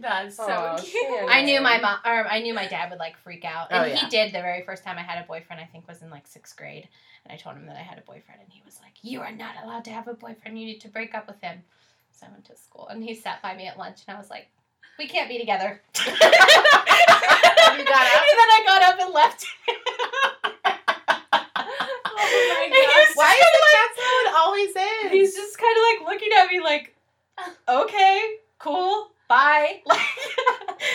[0.00, 1.02] That's so Aw, cute.
[1.02, 1.28] Shannon.
[1.28, 3.84] I knew my mom, or I knew my dad would like freak out, oh, and
[3.84, 3.96] Oh, yeah.
[3.96, 4.28] he did.
[4.32, 6.88] The very first time I had a boyfriend, I think was in like sixth grade,
[7.24, 9.32] and I told him that I had a boyfriend, and he was like, "You are
[9.32, 10.58] not allowed to have a boyfriend.
[10.58, 11.62] You need to break up with him."
[12.12, 14.30] So I went to school, and he sat by me at lunch, and I was
[14.30, 14.48] like,
[14.98, 18.22] "We can't be together." you got up?
[18.22, 19.46] And then I got up and left.
[22.12, 25.10] Oh And he my was Why is just it that's how it always is?
[25.12, 26.94] He's just kind of like looking at me like,
[27.68, 29.80] okay, cool, bye.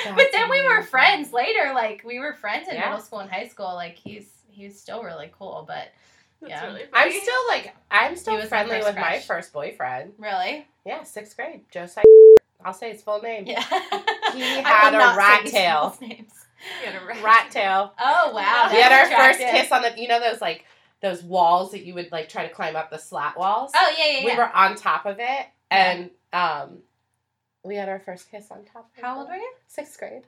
[0.05, 1.71] Like, but then we were friends later.
[1.73, 2.89] Like we were friends in Yeah.
[2.89, 3.73] middle school and high school.
[3.73, 5.63] Like he's he's still really cool.
[5.67, 5.89] But
[6.41, 6.65] That's Yeah.
[6.67, 10.13] really I'm still like I'm still He was my friendly first with my first boyfriend.
[10.17, 11.61] really, Yeah, sixth grade.
[11.71, 12.03] Josiah.
[12.63, 13.45] I'll say his full name.
[13.47, 13.63] yeah.
[14.33, 15.95] He had a rat tail.
[15.99, 16.45] people's
[16.83, 17.23] had a rat.
[17.23, 17.93] Rat tail.
[17.99, 18.69] Oh wow.
[18.71, 20.65] we had our that's first kiss on the you know those like
[21.01, 23.71] those walls that you would like try to climb up the slat walls.
[23.75, 24.25] Oh yeah yeah yeah.
[24.25, 26.79] We were on top of it and um
[27.65, 29.53] we had our first kiss on top How old were you?
[29.67, 30.23] Sixth grade.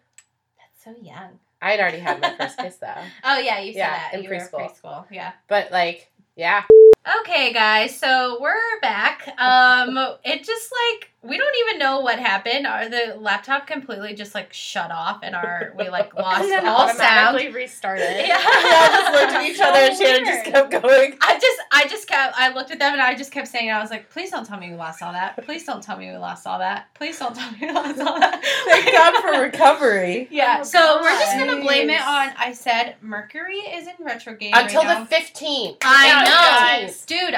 [0.58, 1.40] That's so young.
[1.62, 2.94] I had already had my first kiss though.
[3.24, 4.60] Oh yeah, you said Yeah, that in you preschool.
[4.82, 5.06] preschool.
[5.12, 5.34] Yeah.
[5.48, 6.64] But like, yeah.
[7.22, 9.28] Okay, guys, so we're back.
[9.38, 12.66] Um, it just like we don't even know what happened.
[12.68, 16.68] Our the laptop completely just like shut off, and our we like lost And then
[16.68, 17.00] all sound.
[17.02, 18.06] automatically restarted.
[18.28, 18.38] Yeah.
[18.68, 21.18] Yeah, I just looked at each So other and Shannon just kept going.
[21.22, 23.80] I just, I just kept, I looked at them and I just kept saying, I
[23.82, 25.38] was like, please don't tell me we lost all that.
[25.46, 26.88] Please don't tell me we lost all that.
[26.96, 28.44] Please don't tell me we lost all that.
[28.66, 30.28] Thank God for recovery.
[30.32, 32.30] Yeah, Oh, so we're just gonna blame it on.
[32.38, 35.78] I said Mercury is in retrograde Until right the 15th.
[35.84, 36.32] I know,
[36.86, 36.97] guys.
[36.97, 36.97] dude.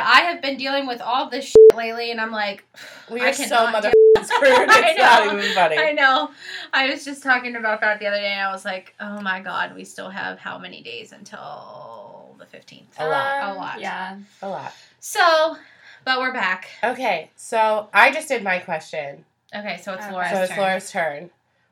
[0.09, 2.63] I have been dealing with all this shit lately, and I'm like,
[3.11, 4.69] We I are so cannot do- motherfucking screwed.
[4.69, 5.37] I It's not know.
[5.39, 5.77] even funny.
[5.77, 6.31] I know.
[6.73, 9.39] I was just talking about that the other day, and I was like, oh my
[9.39, 12.83] god, we still have how many days until the 15th?
[12.99, 13.43] A lot.
[13.43, 13.75] A lot.
[13.75, 14.17] Um, Yeah.
[14.41, 14.73] A lot.
[14.99, 15.57] So,
[16.05, 16.69] but we're back.
[16.83, 19.25] Okay, so I just did my question.
[19.55, 20.13] Okay, so it's Okay.
[20.13, 20.59] Laura's so it's turn.
[20.59, 21.29] Laura's turn.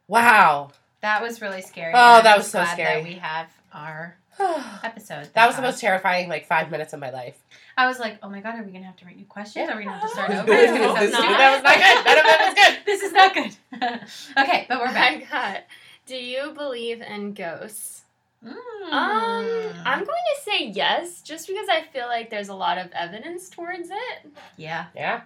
[0.07, 0.71] Wow.
[1.01, 1.93] That was really scary.
[1.95, 3.01] Oh, and that I'm was so glad scary.
[3.01, 4.83] That we have our episode.
[4.83, 5.47] that episode.
[5.47, 7.37] was the most terrifying like five minutes of my life.
[7.77, 7.83] God.
[7.83, 9.67] I was like, oh my god, are we gonna have to write new questions?
[9.67, 9.73] Yeah.
[9.73, 10.51] Are we gonna have to start over?
[10.51, 11.37] I Because hope not.
[11.37, 12.05] That was not good.
[12.05, 12.77] None of it was good.
[12.85, 14.01] this is not good.
[14.43, 15.13] okay, but we're back.
[15.31, 15.63] I got.
[16.05, 18.03] Do you believe in ghosts?
[18.45, 18.51] Mm.
[18.51, 22.91] Um, I'm going to say yes, just because I feel like there's a lot of
[22.93, 24.31] evidence towards it.
[24.57, 25.21] yeah, Yeah,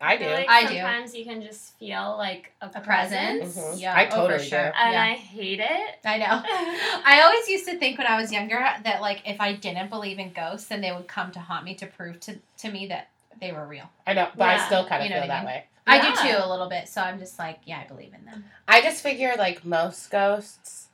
[0.00, 0.26] I do.
[0.26, 0.68] like I do.
[0.74, 3.56] sometimes you can just feel like a, a presence.
[3.58, 3.80] Mhm.
[3.80, 4.58] Yeah, I oh, for totally sure.
[4.66, 4.72] do.
[4.78, 5.02] and yeah.
[5.02, 5.96] I hate it.
[6.04, 6.42] I know.
[7.04, 10.18] I always used to think when I was younger that like if I didn't believe
[10.18, 13.08] in ghosts, then they would come to haunt me to prove to, to me that
[13.40, 13.88] they were real.
[14.06, 15.46] I know, but I still kind of you know feel that mean.
[15.54, 15.64] way.
[15.86, 18.44] I do too a little bit, so I'm just like, yeah, I believe in them.
[18.68, 20.88] I just figure like most ghosts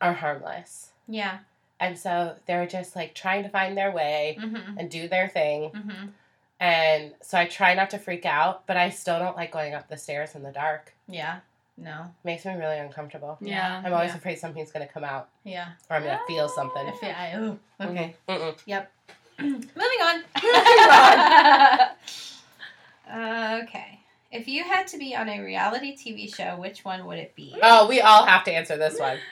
[0.00, 0.90] are harmless.
[1.08, 1.38] Yeah.
[1.78, 4.78] And so they're just like trying to find their way Mm-hmm.
[4.78, 5.70] and do their thing.
[5.70, 6.06] Mm-hmm.
[6.60, 9.88] And so I try not to freak out, but I still don't like going up
[9.88, 10.92] the stairs in the dark.
[11.08, 11.40] Yeah.
[11.78, 12.12] No.
[12.24, 13.38] makes me really uncomfortable.
[13.40, 13.80] Yeah.
[13.82, 14.16] I'm always Yeah.
[14.18, 15.68] afraid something's going to come out Yeah.
[15.88, 16.86] or I'm going to feel ah, something.
[16.86, 18.14] I feel, I, ooh, okay.
[18.28, 18.72] Mm-hmm.
[18.72, 18.86] Mm-mm.
[19.40, 20.22] Moving on.
[23.08, 24.00] Moving okay.
[24.30, 27.56] If you had to be on a reality TV show, which one would it be?
[27.62, 29.16] Oh, we all have to answer this one.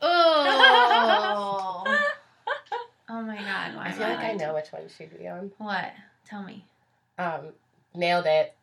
[0.00, 1.84] Oh.
[3.10, 3.76] oh my god.
[3.76, 5.52] Why I feel like I know which one she'd be on.
[5.58, 5.92] What?
[6.28, 6.64] Tell me.
[7.18, 7.48] Um,
[7.94, 8.54] nailed it.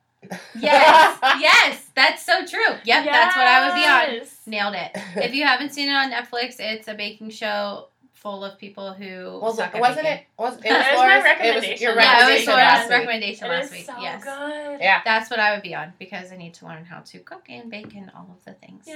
[0.58, 1.19] Yes.
[1.39, 1.86] yes.
[1.95, 2.60] That's so true.
[2.84, 3.06] Yep.
[3.06, 4.28] That's what I would be on.
[4.47, 4.91] Nailed it.
[5.23, 9.39] If you haven't seen it on Netflix, it's a baking show full of people who
[9.39, 10.12] Well, suck wasn't baking.
[10.13, 10.25] it?
[10.39, 11.84] Was, it was, It was my Laura's- It was recommendation.
[11.84, 12.91] your Yeah, Yeah, it was recommendation Laura's last week.
[12.97, 13.86] recommendation last week.
[13.86, 14.23] so yes.
[14.23, 14.80] good.
[14.82, 17.45] Yeah, That's what I would be on because I need to learn how to cook
[17.49, 18.95] and bake and all of the things that,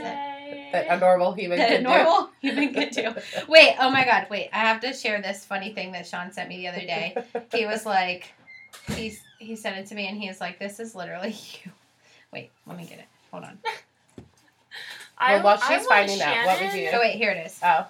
[0.50, 0.70] Yay.
[0.72, 1.90] that a normal human that a can do.
[1.90, 3.14] normal human could do.
[3.48, 4.50] Wait, oh my god, wait.
[4.52, 7.16] I have to share this funny thing that Sean sent me the other day.
[7.54, 8.34] He was like,
[8.96, 11.30] he's he sent it to me and he's like, "This is literally
[11.66, 11.72] you."
[12.32, 13.06] Wait, let me get it.
[13.32, 13.58] Hold on.
[15.18, 17.46] I, Well, while she's want finding that, what would Shannon- you- Oh wait, here it
[17.46, 17.60] is.
[17.64, 17.88] Oh.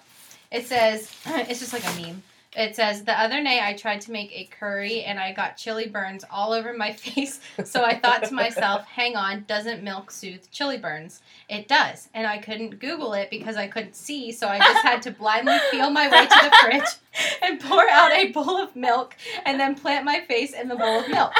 [0.50, 2.22] It says it's just like a meme.
[2.56, 5.86] It says the other day I tried to make a curry and I got chili
[5.86, 7.38] burns all over my face.
[7.64, 12.26] So I thought to myself, "Hang on, doesn't milk soothe chili burns?" It does, and
[12.26, 14.32] I couldn't Google it because I couldn't see.
[14.32, 16.96] So I just had to blindly feel my way to the fridge
[17.42, 21.00] and pour out a bowl of milk and then plant my face in the bowl
[21.00, 21.32] of milk.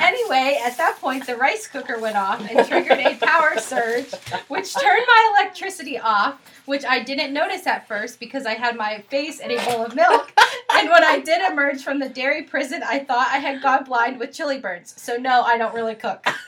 [0.00, 4.10] Anyway, at that point, the rice cooker went off and triggered a power surge,
[4.48, 9.04] which turned my electricity off, which I didn't notice at first because I had my
[9.10, 10.32] face in a bowl of milk.
[10.72, 14.18] And when I did emerge from the dairy prison, I thought I had gone blind
[14.18, 14.94] with chili burns.
[15.00, 16.24] So, no, I don't really cook.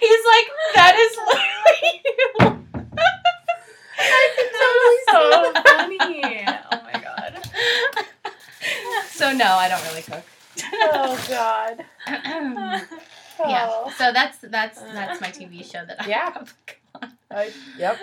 [0.00, 2.02] He's like, that is literally
[2.60, 2.69] you.
[5.10, 6.46] So funny.
[6.72, 7.40] Oh my god.
[9.10, 10.22] So, no, I don't really cook.
[10.92, 11.84] oh God.
[12.08, 13.66] yeah.
[13.70, 13.92] Oh.
[13.96, 16.32] So that's that's that's my TV show that I Yeah.
[16.32, 16.54] have.
[17.30, 17.98] I- yep.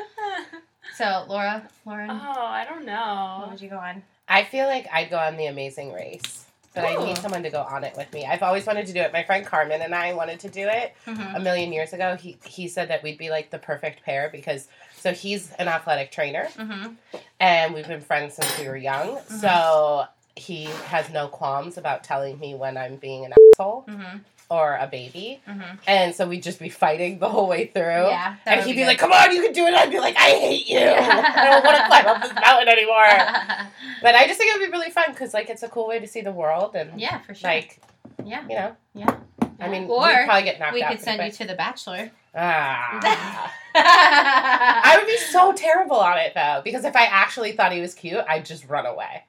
[0.96, 3.38] So Laura, Lauren, Oh, I don't know.
[3.42, 4.02] what would you go on?
[4.28, 6.46] I feel like I'd go on the Amazing Race,
[6.78, 8.26] but I need someone to go on it with me.
[8.26, 9.12] I've always wanted to do it.
[9.14, 11.36] My friend Carmen and I wanted to do it Mm-hmm.
[11.36, 12.16] a million years ago.
[12.16, 16.12] He he said that we'd be like the perfect pair because so he's an athletic
[16.12, 16.94] trainer Mm-hmm.
[17.40, 19.20] and we've been friends since we were young.
[19.42, 24.18] So he has no qualms about telling me when I'm being an asshole Mm-hmm.
[24.50, 25.42] Or a baby.
[25.48, 25.76] Mm-hmm.
[25.88, 27.82] And so we'd just be fighting the whole way through.
[28.08, 28.36] Yeah.
[28.46, 28.88] And he'd be good.
[28.88, 30.80] like, "Come on, you can do it." I'd be like, "I hate you.
[30.80, 33.08] I don't want to climb up this mountain anymore."
[34.02, 36.00] But I just think it would be really fun because, like, it's a cool way
[36.00, 37.50] to see the world and, yeah, for sure.
[37.50, 37.82] like,
[38.24, 38.44] yeah.
[38.48, 38.76] you know.
[38.94, 39.18] Yeah.
[39.60, 40.92] I mean, Or we'd probably get knocked We out.
[40.92, 42.12] could send pretty you to The Bachelor.
[42.36, 43.52] Ah.
[43.76, 47.96] I would be so terrible on it though, because if I actually thought he was
[47.96, 49.24] cute, I'd just run away.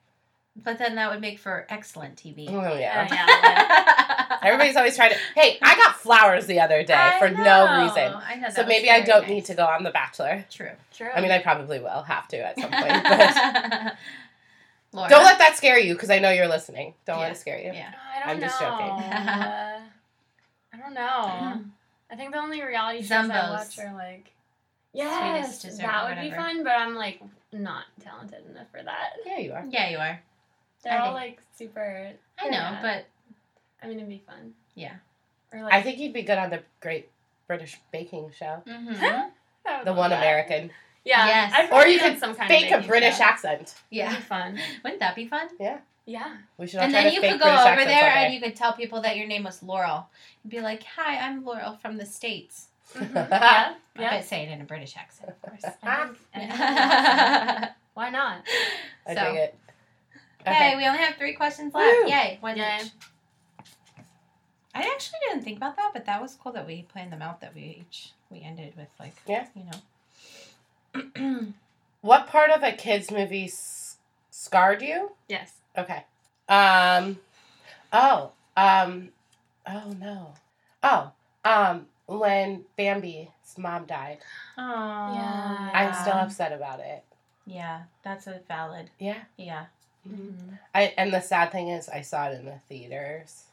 [0.63, 2.49] But then that would make for excellent TV.
[2.51, 3.07] Oh yeah.
[3.09, 4.39] Oh, yeah.
[4.43, 5.17] Everybody's always trying to.
[5.35, 7.43] Hey, I got flowers the other day I for know.
[7.45, 8.13] no reason.
[8.15, 8.41] I know.
[8.43, 9.31] that So maybe I don't nice.
[9.31, 10.45] need to go on The Bachelor.
[10.51, 10.71] True.
[10.93, 11.11] True.
[11.15, 13.93] I mean, I probably will have to at some point.
[14.91, 15.09] But Laura.
[15.11, 16.95] don't let that scare you, because I know you're listening.
[17.05, 17.25] Don't Yeah.
[17.25, 17.73] let it scare you.
[17.75, 17.93] Yeah.
[18.17, 18.69] I don't I'm just know.
[18.71, 18.89] joking.
[18.89, 19.81] Uh,
[20.73, 21.61] I don't know.
[22.11, 24.33] I think the only reality shows I watch are like
[24.95, 27.21] yes, that would be fun, but I'm like
[27.53, 29.11] not talented enough for that.
[29.27, 29.65] Yeah, you are.
[29.69, 30.23] Yeah, you are.
[30.85, 32.13] They're I all think- like super.
[32.39, 32.79] I know, Yeah.
[32.83, 33.05] but
[33.83, 34.55] I mean, it'd be fun.
[34.75, 34.95] Yeah.
[35.53, 37.09] Or like I think you'd be good on the Great
[37.47, 38.63] British Baking Show.
[38.67, 39.31] mhm.
[39.85, 40.19] The one that.
[40.19, 40.71] American.
[41.05, 41.27] Yeah.
[41.27, 41.53] Yes.
[41.55, 43.25] I'd Or you could some kind Fake of a British show.
[43.25, 43.75] accent.
[43.91, 44.07] yeah.
[44.11, 44.59] It'd be fun.
[44.85, 45.49] Wouldn't that be fun?
[45.59, 45.79] Yeah.
[46.07, 46.37] Yeah.
[46.59, 49.01] We should And then you could go British over there and you could tell people
[49.03, 50.09] that your name was Laurel.
[50.45, 53.15] You'd be like, "Hi, I'm Laurel from the states." Mhm.
[53.31, 53.75] Yeah.
[53.97, 54.11] I Yeah.
[54.11, 55.65] bet say it in a British accent, of course.
[55.65, 57.75] I think- I think that's awesome.
[57.95, 58.43] Why not?
[59.07, 59.59] I So- dig it.
[60.53, 61.87] Okay, we only have three questions left.
[62.05, 62.09] Woo.
[62.11, 62.39] Yay!
[62.41, 62.79] One Yay.
[62.83, 62.91] each.
[64.75, 67.41] I actually didn't think about that, but that was cool that we planned them out.
[67.41, 69.47] That we each we ended with like Yeah.
[69.55, 69.65] you
[71.25, 71.47] know.
[72.01, 73.97] What part of a kids movie s-
[74.31, 75.11] scarred you?
[75.29, 75.53] Yes.
[75.77, 76.05] Okay.
[76.49, 77.19] Um.
[77.93, 78.31] Oh.
[78.57, 79.09] Um.
[79.67, 80.35] Oh no.
[80.83, 81.11] Oh.
[81.45, 81.87] Um.
[82.07, 84.19] When Bambi's mom died,
[84.57, 85.71] Oh Yeah.
[85.75, 87.05] I'm still upset about it.
[87.47, 88.91] Yeah, that's a valid.
[88.99, 89.23] Yeah.
[89.37, 89.67] Yeah.
[90.07, 90.55] Mm-hmm.
[90.75, 93.45] I and the sad thing is, I saw it in the theaters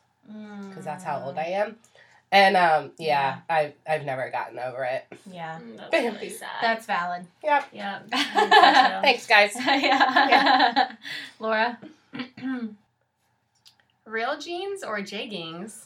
[0.69, 1.75] because that's how old I am.
[2.31, 5.05] And um, yeah, I I've never gotten over it.
[5.31, 6.49] Yeah, Mm, That's really sad.
[6.61, 7.25] that's valid.
[7.43, 7.65] Yep.
[7.71, 7.99] yeah.
[8.13, 9.01] I think so, too.
[9.01, 9.55] Thanks, guys.
[9.83, 10.91] yeah.
[11.39, 11.77] Laura.
[14.05, 15.85] Real jeans or jeggings?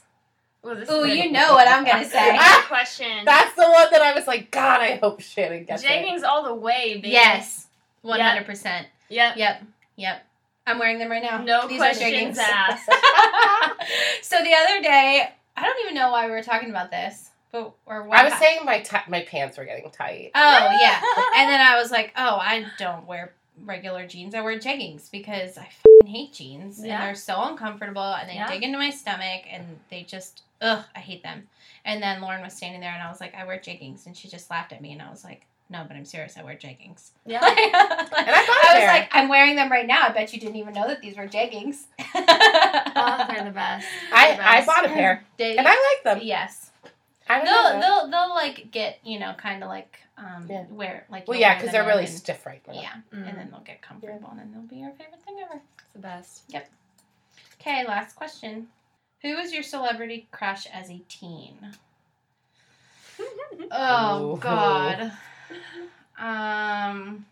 [0.66, 2.38] Ooh, this Ooh, you know what I'm gonna say.
[2.38, 3.24] Good question.
[3.24, 5.88] That's the one that I was like, God, I hope Shannon gets it.
[5.88, 7.10] jeggings all the way, baby.
[7.12, 7.68] yes,
[8.02, 8.88] one hundred percent.
[9.10, 9.38] Yep.
[9.38, 9.64] Yep,
[9.96, 10.26] yep.
[10.70, 11.42] I'm wearing them right now.
[11.44, 12.86] No These are questions asked.
[14.22, 17.74] so the other day, I don't even know why we were talking about this, but
[17.86, 20.32] or what I was hap- saying my ti my pants were getting tight.
[20.36, 21.02] Oh yeah,
[21.38, 23.34] and then I was like, oh, I don't wear
[23.66, 24.36] regular jeans.
[24.36, 26.96] I wear jeggings because I fing hate jeans Yeah.
[26.96, 28.48] and they're so uncomfortable and they Yeah.
[28.50, 31.48] dig into my stomach and they just ugh, I hate them.
[31.84, 34.28] And then Lauren was standing there and I was like, I wear jeggings, and she
[34.30, 35.46] just laughed at me and I was like.
[35.72, 36.36] No, but I'm serious.
[36.36, 37.12] I wear jeggings.
[37.28, 37.46] Yeah.
[37.46, 38.39] and I
[39.20, 40.04] I'm wearing them right now.
[40.08, 41.84] I bet you didn't even know that these were jeggings.
[42.16, 43.88] oh, they're the best.
[44.14, 46.20] I They're the I bought a pair They- and I like them.
[46.26, 46.72] yes,
[47.28, 50.66] I they'll they'll they'll like get you know kind of like um Yeah.
[50.70, 52.74] wear like Well, yeah, because they're really and- stiff right now.
[52.74, 55.62] yeah, Mm, and then they'll get comfortable and then they'll be your favorite thing ever.
[55.78, 56.44] it's the best.
[56.50, 56.70] Yep.
[57.62, 58.68] Okay, last question.
[59.22, 61.58] Who was your celebrity crush as a teen?
[63.72, 64.38] Oh Ooh.
[64.40, 65.12] God.
[66.18, 67.26] Um,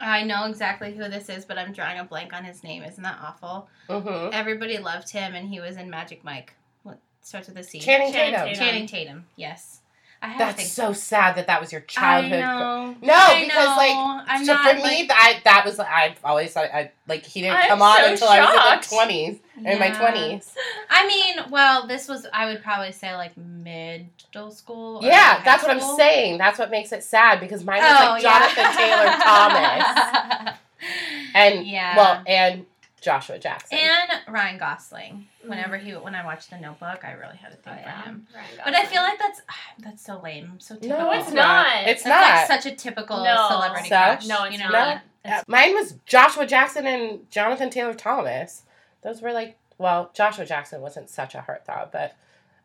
[0.00, 2.82] I know exactly who this is, but I'm drawing a blank on his name.
[2.82, 3.68] Isn't that awful?
[3.88, 4.30] Mm-hmm.
[4.32, 6.54] Everybody loved him, and he was in Magic Mike.
[6.82, 7.80] What starts with a C?
[7.80, 8.46] Channing Channing Tatum.
[8.48, 8.66] Tatum.
[8.66, 9.26] Channing Tatum.
[9.36, 9.80] Yes.
[10.22, 12.40] I have That's so sad that that was your I childhood.
[12.40, 12.96] know.
[13.02, 13.94] No, because, like,
[14.28, 17.42] I'm so not, for me, like- that that was I've always thought I like he
[17.42, 18.88] didn't I'm come on so until I was in shocked.
[18.90, 20.54] the twenties in my twenties.
[20.90, 24.96] I mean, well, this was I would probably say like middle school.
[24.98, 26.38] or Yeah, that's what I'm saying.
[26.38, 28.76] That's what makes it sad because mine was Oh, like Jonathan yeah.
[28.76, 30.56] Taylor Thomas
[31.34, 32.66] and yeah, well and
[33.00, 33.78] Joshua Jackson.
[33.78, 35.26] and Ryan Gosling.
[35.44, 38.02] Whenever he when I watched The Notebook, I really had to Oh, yeah.
[38.02, 38.26] for him.
[38.64, 39.42] But I feel like that's
[39.78, 40.54] that's so lame.
[40.58, 40.98] So typical.
[40.98, 41.66] no, it's not.
[41.86, 42.50] It's That's not.
[42.50, 43.46] like such a typical No.
[43.50, 43.96] celebrity So?
[43.96, 44.26] crush.
[44.26, 44.70] No, it's you know?
[44.70, 45.02] not.
[45.48, 48.62] Mine was Joshua Jackson and Jonathan Taylor Thomas.
[49.02, 52.16] Those were like well, Joshua Jackson wasn't such a heartthrob, but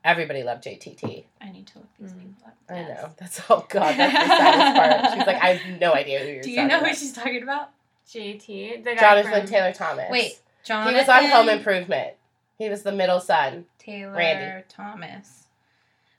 [0.04, 1.26] everybody loved JTT.
[1.41, 2.20] I need to look these Mm.
[2.20, 2.56] people up.
[2.70, 3.02] I Yes.
[3.02, 3.10] know.
[3.17, 5.13] That's oh god, that's the saddest part.
[5.17, 6.98] She's like, I have no idea who you're Do you talking know who about.
[6.98, 7.70] she's talking about?
[8.13, 10.06] JT, the guy Jonathan from, Taylor Thomas.
[10.10, 12.13] Wait, Jonathan He was on Home Improvement.
[12.58, 13.65] He was the middle son.
[13.80, 14.63] Taylor Randy.
[14.69, 15.45] Thomas.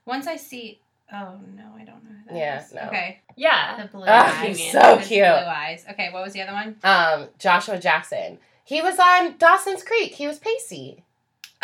[0.05, 0.81] Once I see,
[1.12, 2.72] oh no, I don't know who that Yeah, is.
[2.72, 2.81] no.
[2.83, 3.81] Okay, Yeah.
[3.83, 4.59] the blue Ah, eyes.
[4.59, 5.20] he's so His cute.
[5.24, 5.85] Blue eyes.
[5.90, 6.76] Okay, what was the other one?
[6.83, 8.38] Um, Joshua Jackson.
[8.64, 10.14] He was on Dawson's Creek.
[10.14, 11.05] He was Pacey.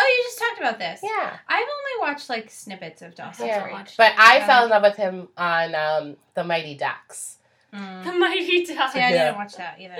[0.00, 1.00] Oh, you just talked about this.
[1.02, 1.36] Yeah.
[1.48, 3.62] I've only watched like snippets of Dawson's Yeah.
[3.62, 3.72] Creek.
[3.74, 7.37] watched But I fell in love with him on um, The Mighty Ducks.
[7.74, 8.04] Mm.
[8.04, 8.92] The Mighty Ducks.
[8.94, 9.24] See, I Yeah.
[9.26, 9.96] didn't watch that either.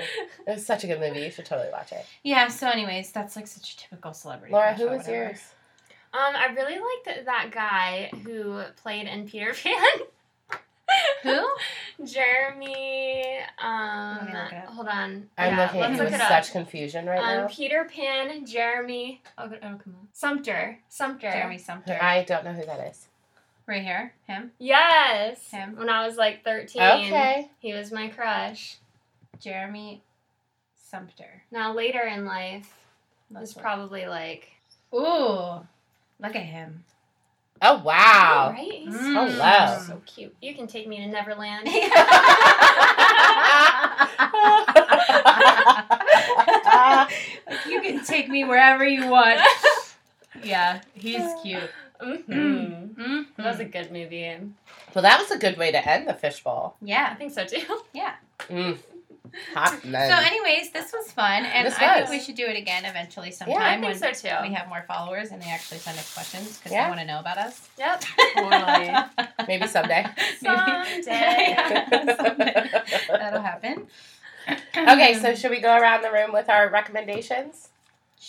[0.47, 1.21] It was such a good movie.
[1.21, 2.05] You should totally watch it.
[2.23, 2.47] Yeah.
[2.47, 4.53] So, anyways, that's like such a typical celebrity.
[4.53, 5.15] Laura, crush who or was whatever.
[5.25, 5.41] yours?
[6.11, 9.75] Um, I really liked that guy who played in Peter Pan.
[11.21, 11.47] Who?
[12.03, 13.39] Jeremy.
[13.61, 14.65] Um, me look it up.
[14.73, 15.29] hold on.
[15.37, 16.43] I'm yeah, looking let's at look him it with up.
[16.43, 17.47] such confusion right um, now.
[17.47, 19.21] Peter Pan, Jeremy.
[19.37, 20.07] Oh, oh, come on.
[20.13, 20.79] Sumpter.
[20.89, 21.29] Sumpter.
[21.31, 21.97] Jeremy Sumpter.
[22.01, 23.07] I don't know who that is.
[23.69, 24.13] Right here.
[24.27, 24.51] Him.
[24.59, 25.49] Yes.
[25.51, 25.75] Him.
[25.77, 26.81] When I was like 13.
[26.81, 27.49] Okay.
[27.59, 28.77] He was my crush.
[29.39, 30.01] Jeremy
[30.89, 31.43] Sumpter.
[31.51, 32.73] Now, later in life,
[33.31, 34.49] Let's was probably like.
[34.93, 35.61] Ooh,
[36.19, 36.83] look at him.
[37.61, 38.53] Oh wow.
[38.55, 38.71] Right?
[38.71, 39.35] He's Mm.
[39.37, 39.79] Hello.
[39.85, 40.33] so cute.
[40.41, 41.67] You can take me to Neverland.
[47.69, 49.39] you can take me wherever you want.
[50.43, 51.69] Yeah, he's cute.
[51.99, 53.25] Hmm Mm.
[53.37, 54.35] That was a good movie.
[54.93, 56.75] well, that was a good way to end the fishbowl.
[56.81, 57.61] Yeah, I think so too.
[58.49, 58.77] Mm.
[59.53, 60.09] Hot men.
[60.09, 62.09] So, anyways, this was fun, and This I was.
[62.09, 64.35] think we should do it again eventually sometime I sometime think when so too.
[64.49, 66.85] we have more followers and they actually send us questions because Yeah.
[66.85, 67.67] they want to know about us.
[67.77, 68.03] Yep.
[68.35, 68.91] Totally.
[69.47, 70.05] Maybe someday.
[70.41, 71.55] Someday.
[72.17, 72.69] Someday.
[73.09, 73.87] That'll happen.
[74.75, 77.69] okay, so should we go around the room with our recommendations?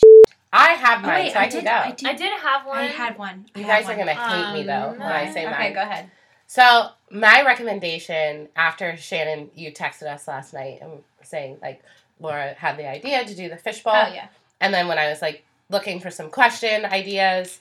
[0.52, 1.70] I have Oh, mine, wait, so I, I can did, go.
[1.70, 2.08] I did.
[2.08, 2.78] I did have one.
[2.78, 3.46] I had one.
[3.54, 5.54] You had guys are gonna hate me though Um, when I say okay, mine.
[5.66, 6.10] Okay, go ahead.
[6.48, 11.82] So my recommendation after Shannon, you texted us last night and saying like
[12.18, 14.26] Laura had the idea to do the fishbowl, Oh yeah.
[14.60, 17.60] and then when I was like looking for some question ideas,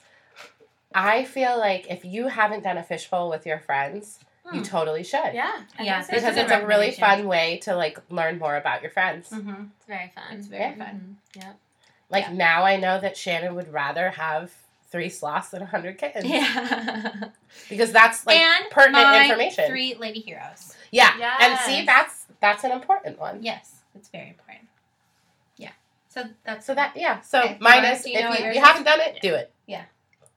[0.92, 4.18] I feel like if you haven't done a fishbowl with your friends,
[4.52, 4.64] you Hmm.
[4.64, 5.32] totally should.
[5.32, 5.60] Yeah.
[5.78, 8.82] I Yeah, so Because is it's a really fun way to like learn more about
[8.82, 9.28] your friends.
[9.30, 9.64] Mm-hmm.
[9.76, 10.24] It's very fun.
[10.36, 10.84] It's very Yeah.
[10.84, 11.18] fun.
[11.36, 11.42] Mhm.
[11.44, 11.56] Yep.
[12.10, 12.32] Like Yeah.
[12.34, 14.52] now I know that Shannon would rather have
[14.90, 16.26] three sloths than a hundred kittens.
[16.26, 17.28] Yeah.
[17.68, 19.66] Because that's like and pertinent my information.
[19.68, 20.76] Three lady heroes.
[20.92, 21.36] yeah.
[21.40, 23.42] And see that's that's an important one.
[23.42, 24.68] Yes, it's very important.
[25.56, 25.70] Yeah.
[26.08, 27.20] So that's So that yeah.
[27.22, 27.58] So Okay.
[27.60, 29.52] mine Laura, is do you if you, you haven't done it, do it.
[29.66, 29.82] Yeah.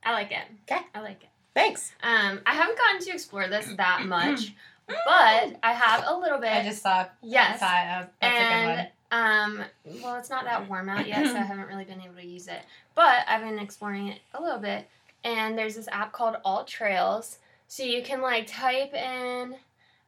[0.03, 0.43] I like it.
[0.69, 0.81] Okay.
[0.95, 1.29] I like it.
[1.53, 1.91] Thanks.
[2.01, 4.53] Um, I haven't gotten to explore this that much,
[4.87, 6.51] but I have a little bit.
[6.51, 7.05] I just saw.
[7.21, 7.59] yes.
[7.59, 7.69] Saw it.
[7.87, 8.79] Uh, That's a good one.
[8.79, 9.63] and um,
[10.01, 12.47] well, it's not that warm out yet, so I haven't really been able to use
[12.47, 12.61] it.
[12.95, 14.87] But I've been exploring it a little bit,
[15.23, 19.55] and there's this app called AllTrails, so you can like type in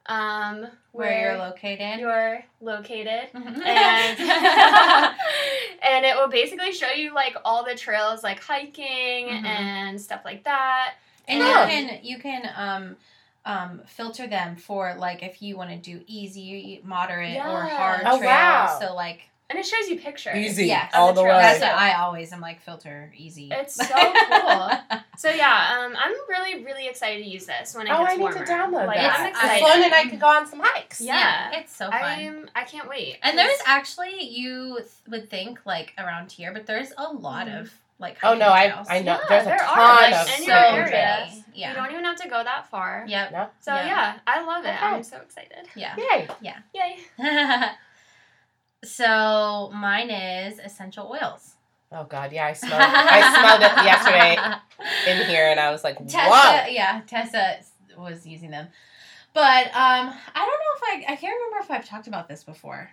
[0.08, 1.98] um Where you're located.
[2.00, 3.28] you're located.
[3.34, 4.18] and and
[5.82, 9.44] and it will basically show you like all the trails like hiking Mhm.
[9.44, 10.94] and stuff like that
[11.26, 12.96] And you can you can um
[13.46, 18.18] um filter them for like if you want to do easy, moderate, or hard Oh,
[18.18, 18.22] trails.
[18.24, 18.78] wow.
[18.80, 20.66] So like and it shows you pictures Easy.
[20.66, 20.90] Yes.
[20.92, 21.36] All the the trails.
[21.36, 21.42] way.
[21.42, 23.48] that's what I always am like filter easy.
[23.52, 24.70] It's so cool.
[25.16, 28.16] so yeah um, i'm really really excited to use this when it Oh, gets I
[28.16, 29.20] need to download like, that.
[29.20, 31.00] i'm It's- excited Sloan and I could go on some hikes.
[31.00, 31.52] Yeah.
[31.60, 32.02] it's so fun.
[32.02, 36.52] i'm i can't wait and there's 'cause- actually you th- would think like around here,
[36.52, 37.60] but there's a lot Mhm.
[37.60, 38.86] of like Oh no, I trails.
[38.90, 39.12] I know.
[39.12, 40.88] Yeah, there's a there are, ton like, of in so your area.
[40.88, 41.28] trails.
[41.44, 41.60] pretty.
[41.60, 43.32] you don't even have to go that far Yep.
[43.32, 43.48] No.
[43.60, 43.86] so Yeah.
[43.86, 44.18] yeah.
[44.26, 44.78] i love it Okay.
[44.86, 45.94] i'm so excited Yeah.
[45.96, 46.28] Yay.
[46.42, 46.58] Yeah.
[46.74, 46.98] Yay
[48.84, 51.54] so mine is essential oils.
[51.92, 54.36] Oh god, yeah, I smelled I smelled it yesterday
[55.22, 57.58] in here and I was like, Tessa, yeah, Tessa
[57.96, 58.66] was using them,
[59.32, 62.42] but um, I don't know if I I can't remember if I've talked about this
[62.44, 62.90] before.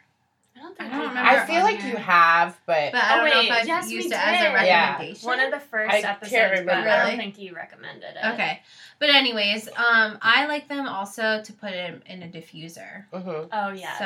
[0.61, 1.91] Don't think I don't remember I feel like here.
[1.91, 4.17] you have, but, But I Oh, don't know wait, if I've yes, used we it
[4.19, 4.67] as a did.
[4.67, 4.89] Yeah.
[4.91, 5.27] recommendation.
[5.27, 6.89] One of the first I can't episodes, but remember.
[6.89, 7.09] I Really?
[7.11, 8.33] don't think you recommended it.
[8.33, 8.61] Okay.
[8.99, 13.05] But anyways, um, I like them also to put in, in a diffuser.
[13.11, 13.49] mhm.
[13.51, 13.97] Oh yes.
[13.99, 14.05] So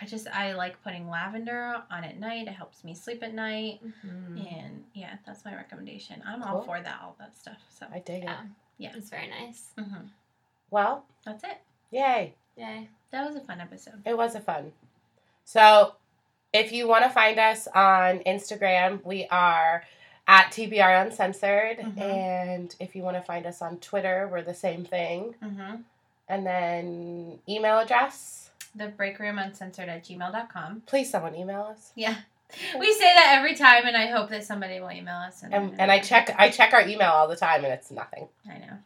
[0.00, 2.48] I just I like putting lavender on at night.
[2.48, 3.80] It helps me sleep at night.
[3.84, 4.58] Mhm.
[4.58, 6.22] And yeah, that's my recommendation.
[6.26, 6.56] I'm Cool.
[6.56, 7.62] all for that, all that stuff.
[7.78, 8.24] So I dig it.
[8.24, 8.40] Yeah.
[8.78, 8.92] Yeah.
[8.96, 9.68] It's very nice.
[9.78, 10.08] mhm.
[10.70, 11.58] Well, that's it.
[11.90, 12.32] yay.
[12.56, 12.88] Yay.
[13.10, 14.00] That was a fun episode.
[14.06, 14.72] It was a fun.
[15.44, 15.94] So,
[16.52, 19.84] if you want to find us on Instagram, we are
[20.28, 21.78] at TBR Uncensored.
[21.78, 21.98] Mhm.
[22.00, 25.34] And if you want to find us on Twitter, we're the same thing.
[25.42, 25.76] Mm-hmm.
[26.28, 28.50] And then email address.
[28.74, 30.82] The break room uncensored at gmail.com.
[30.86, 31.92] Please, someone email us.
[31.94, 32.16] Yeah.
[32.78, 35.42] We say that every time, and I hope that somebody will email us.
[35.42, 38.28] And, And, and I check I check our email all the time, and it's nothing.
[38.48, 38.76] I know.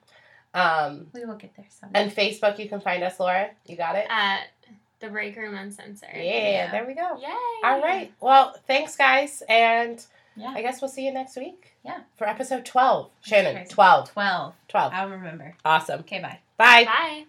[0.54, 2.00] Um, We will get there someday.
[2.00, 3.50] and Facebook, you can find us, Laura.
[3.66, 4.07] You got it.
[4.09, 4.46] At
[5.07, 6.11] the break room uncensored.
[6.14, 6.70] Yeah, Yeah.
[6.70, 7.16] there we go.
[7.20, 7.28] Yay.
[7.64, 8.12] All right.
[8.20, 10.04] Well, thanks, guys, and
[10.36, 10.52] yeah.
[10.54, 11.74] I guess we'll see you next week.
[11.84, 12.00] Yeah.
[12.16, 13.54] For episode twelve, Shannon.
[13.54, 13.70] crazy.
[13.70, 14.11] Twelve.
[14.12, 14.54] 12.
[14.68, 14.92] 12.
[14.94, 15.54] I'll remember.
[15.64, 16.00] Awesome.
[16.00, 16.38] Okay, bye.
[16.57, 16.84] Bye.
[16.84, 17.24] Bye.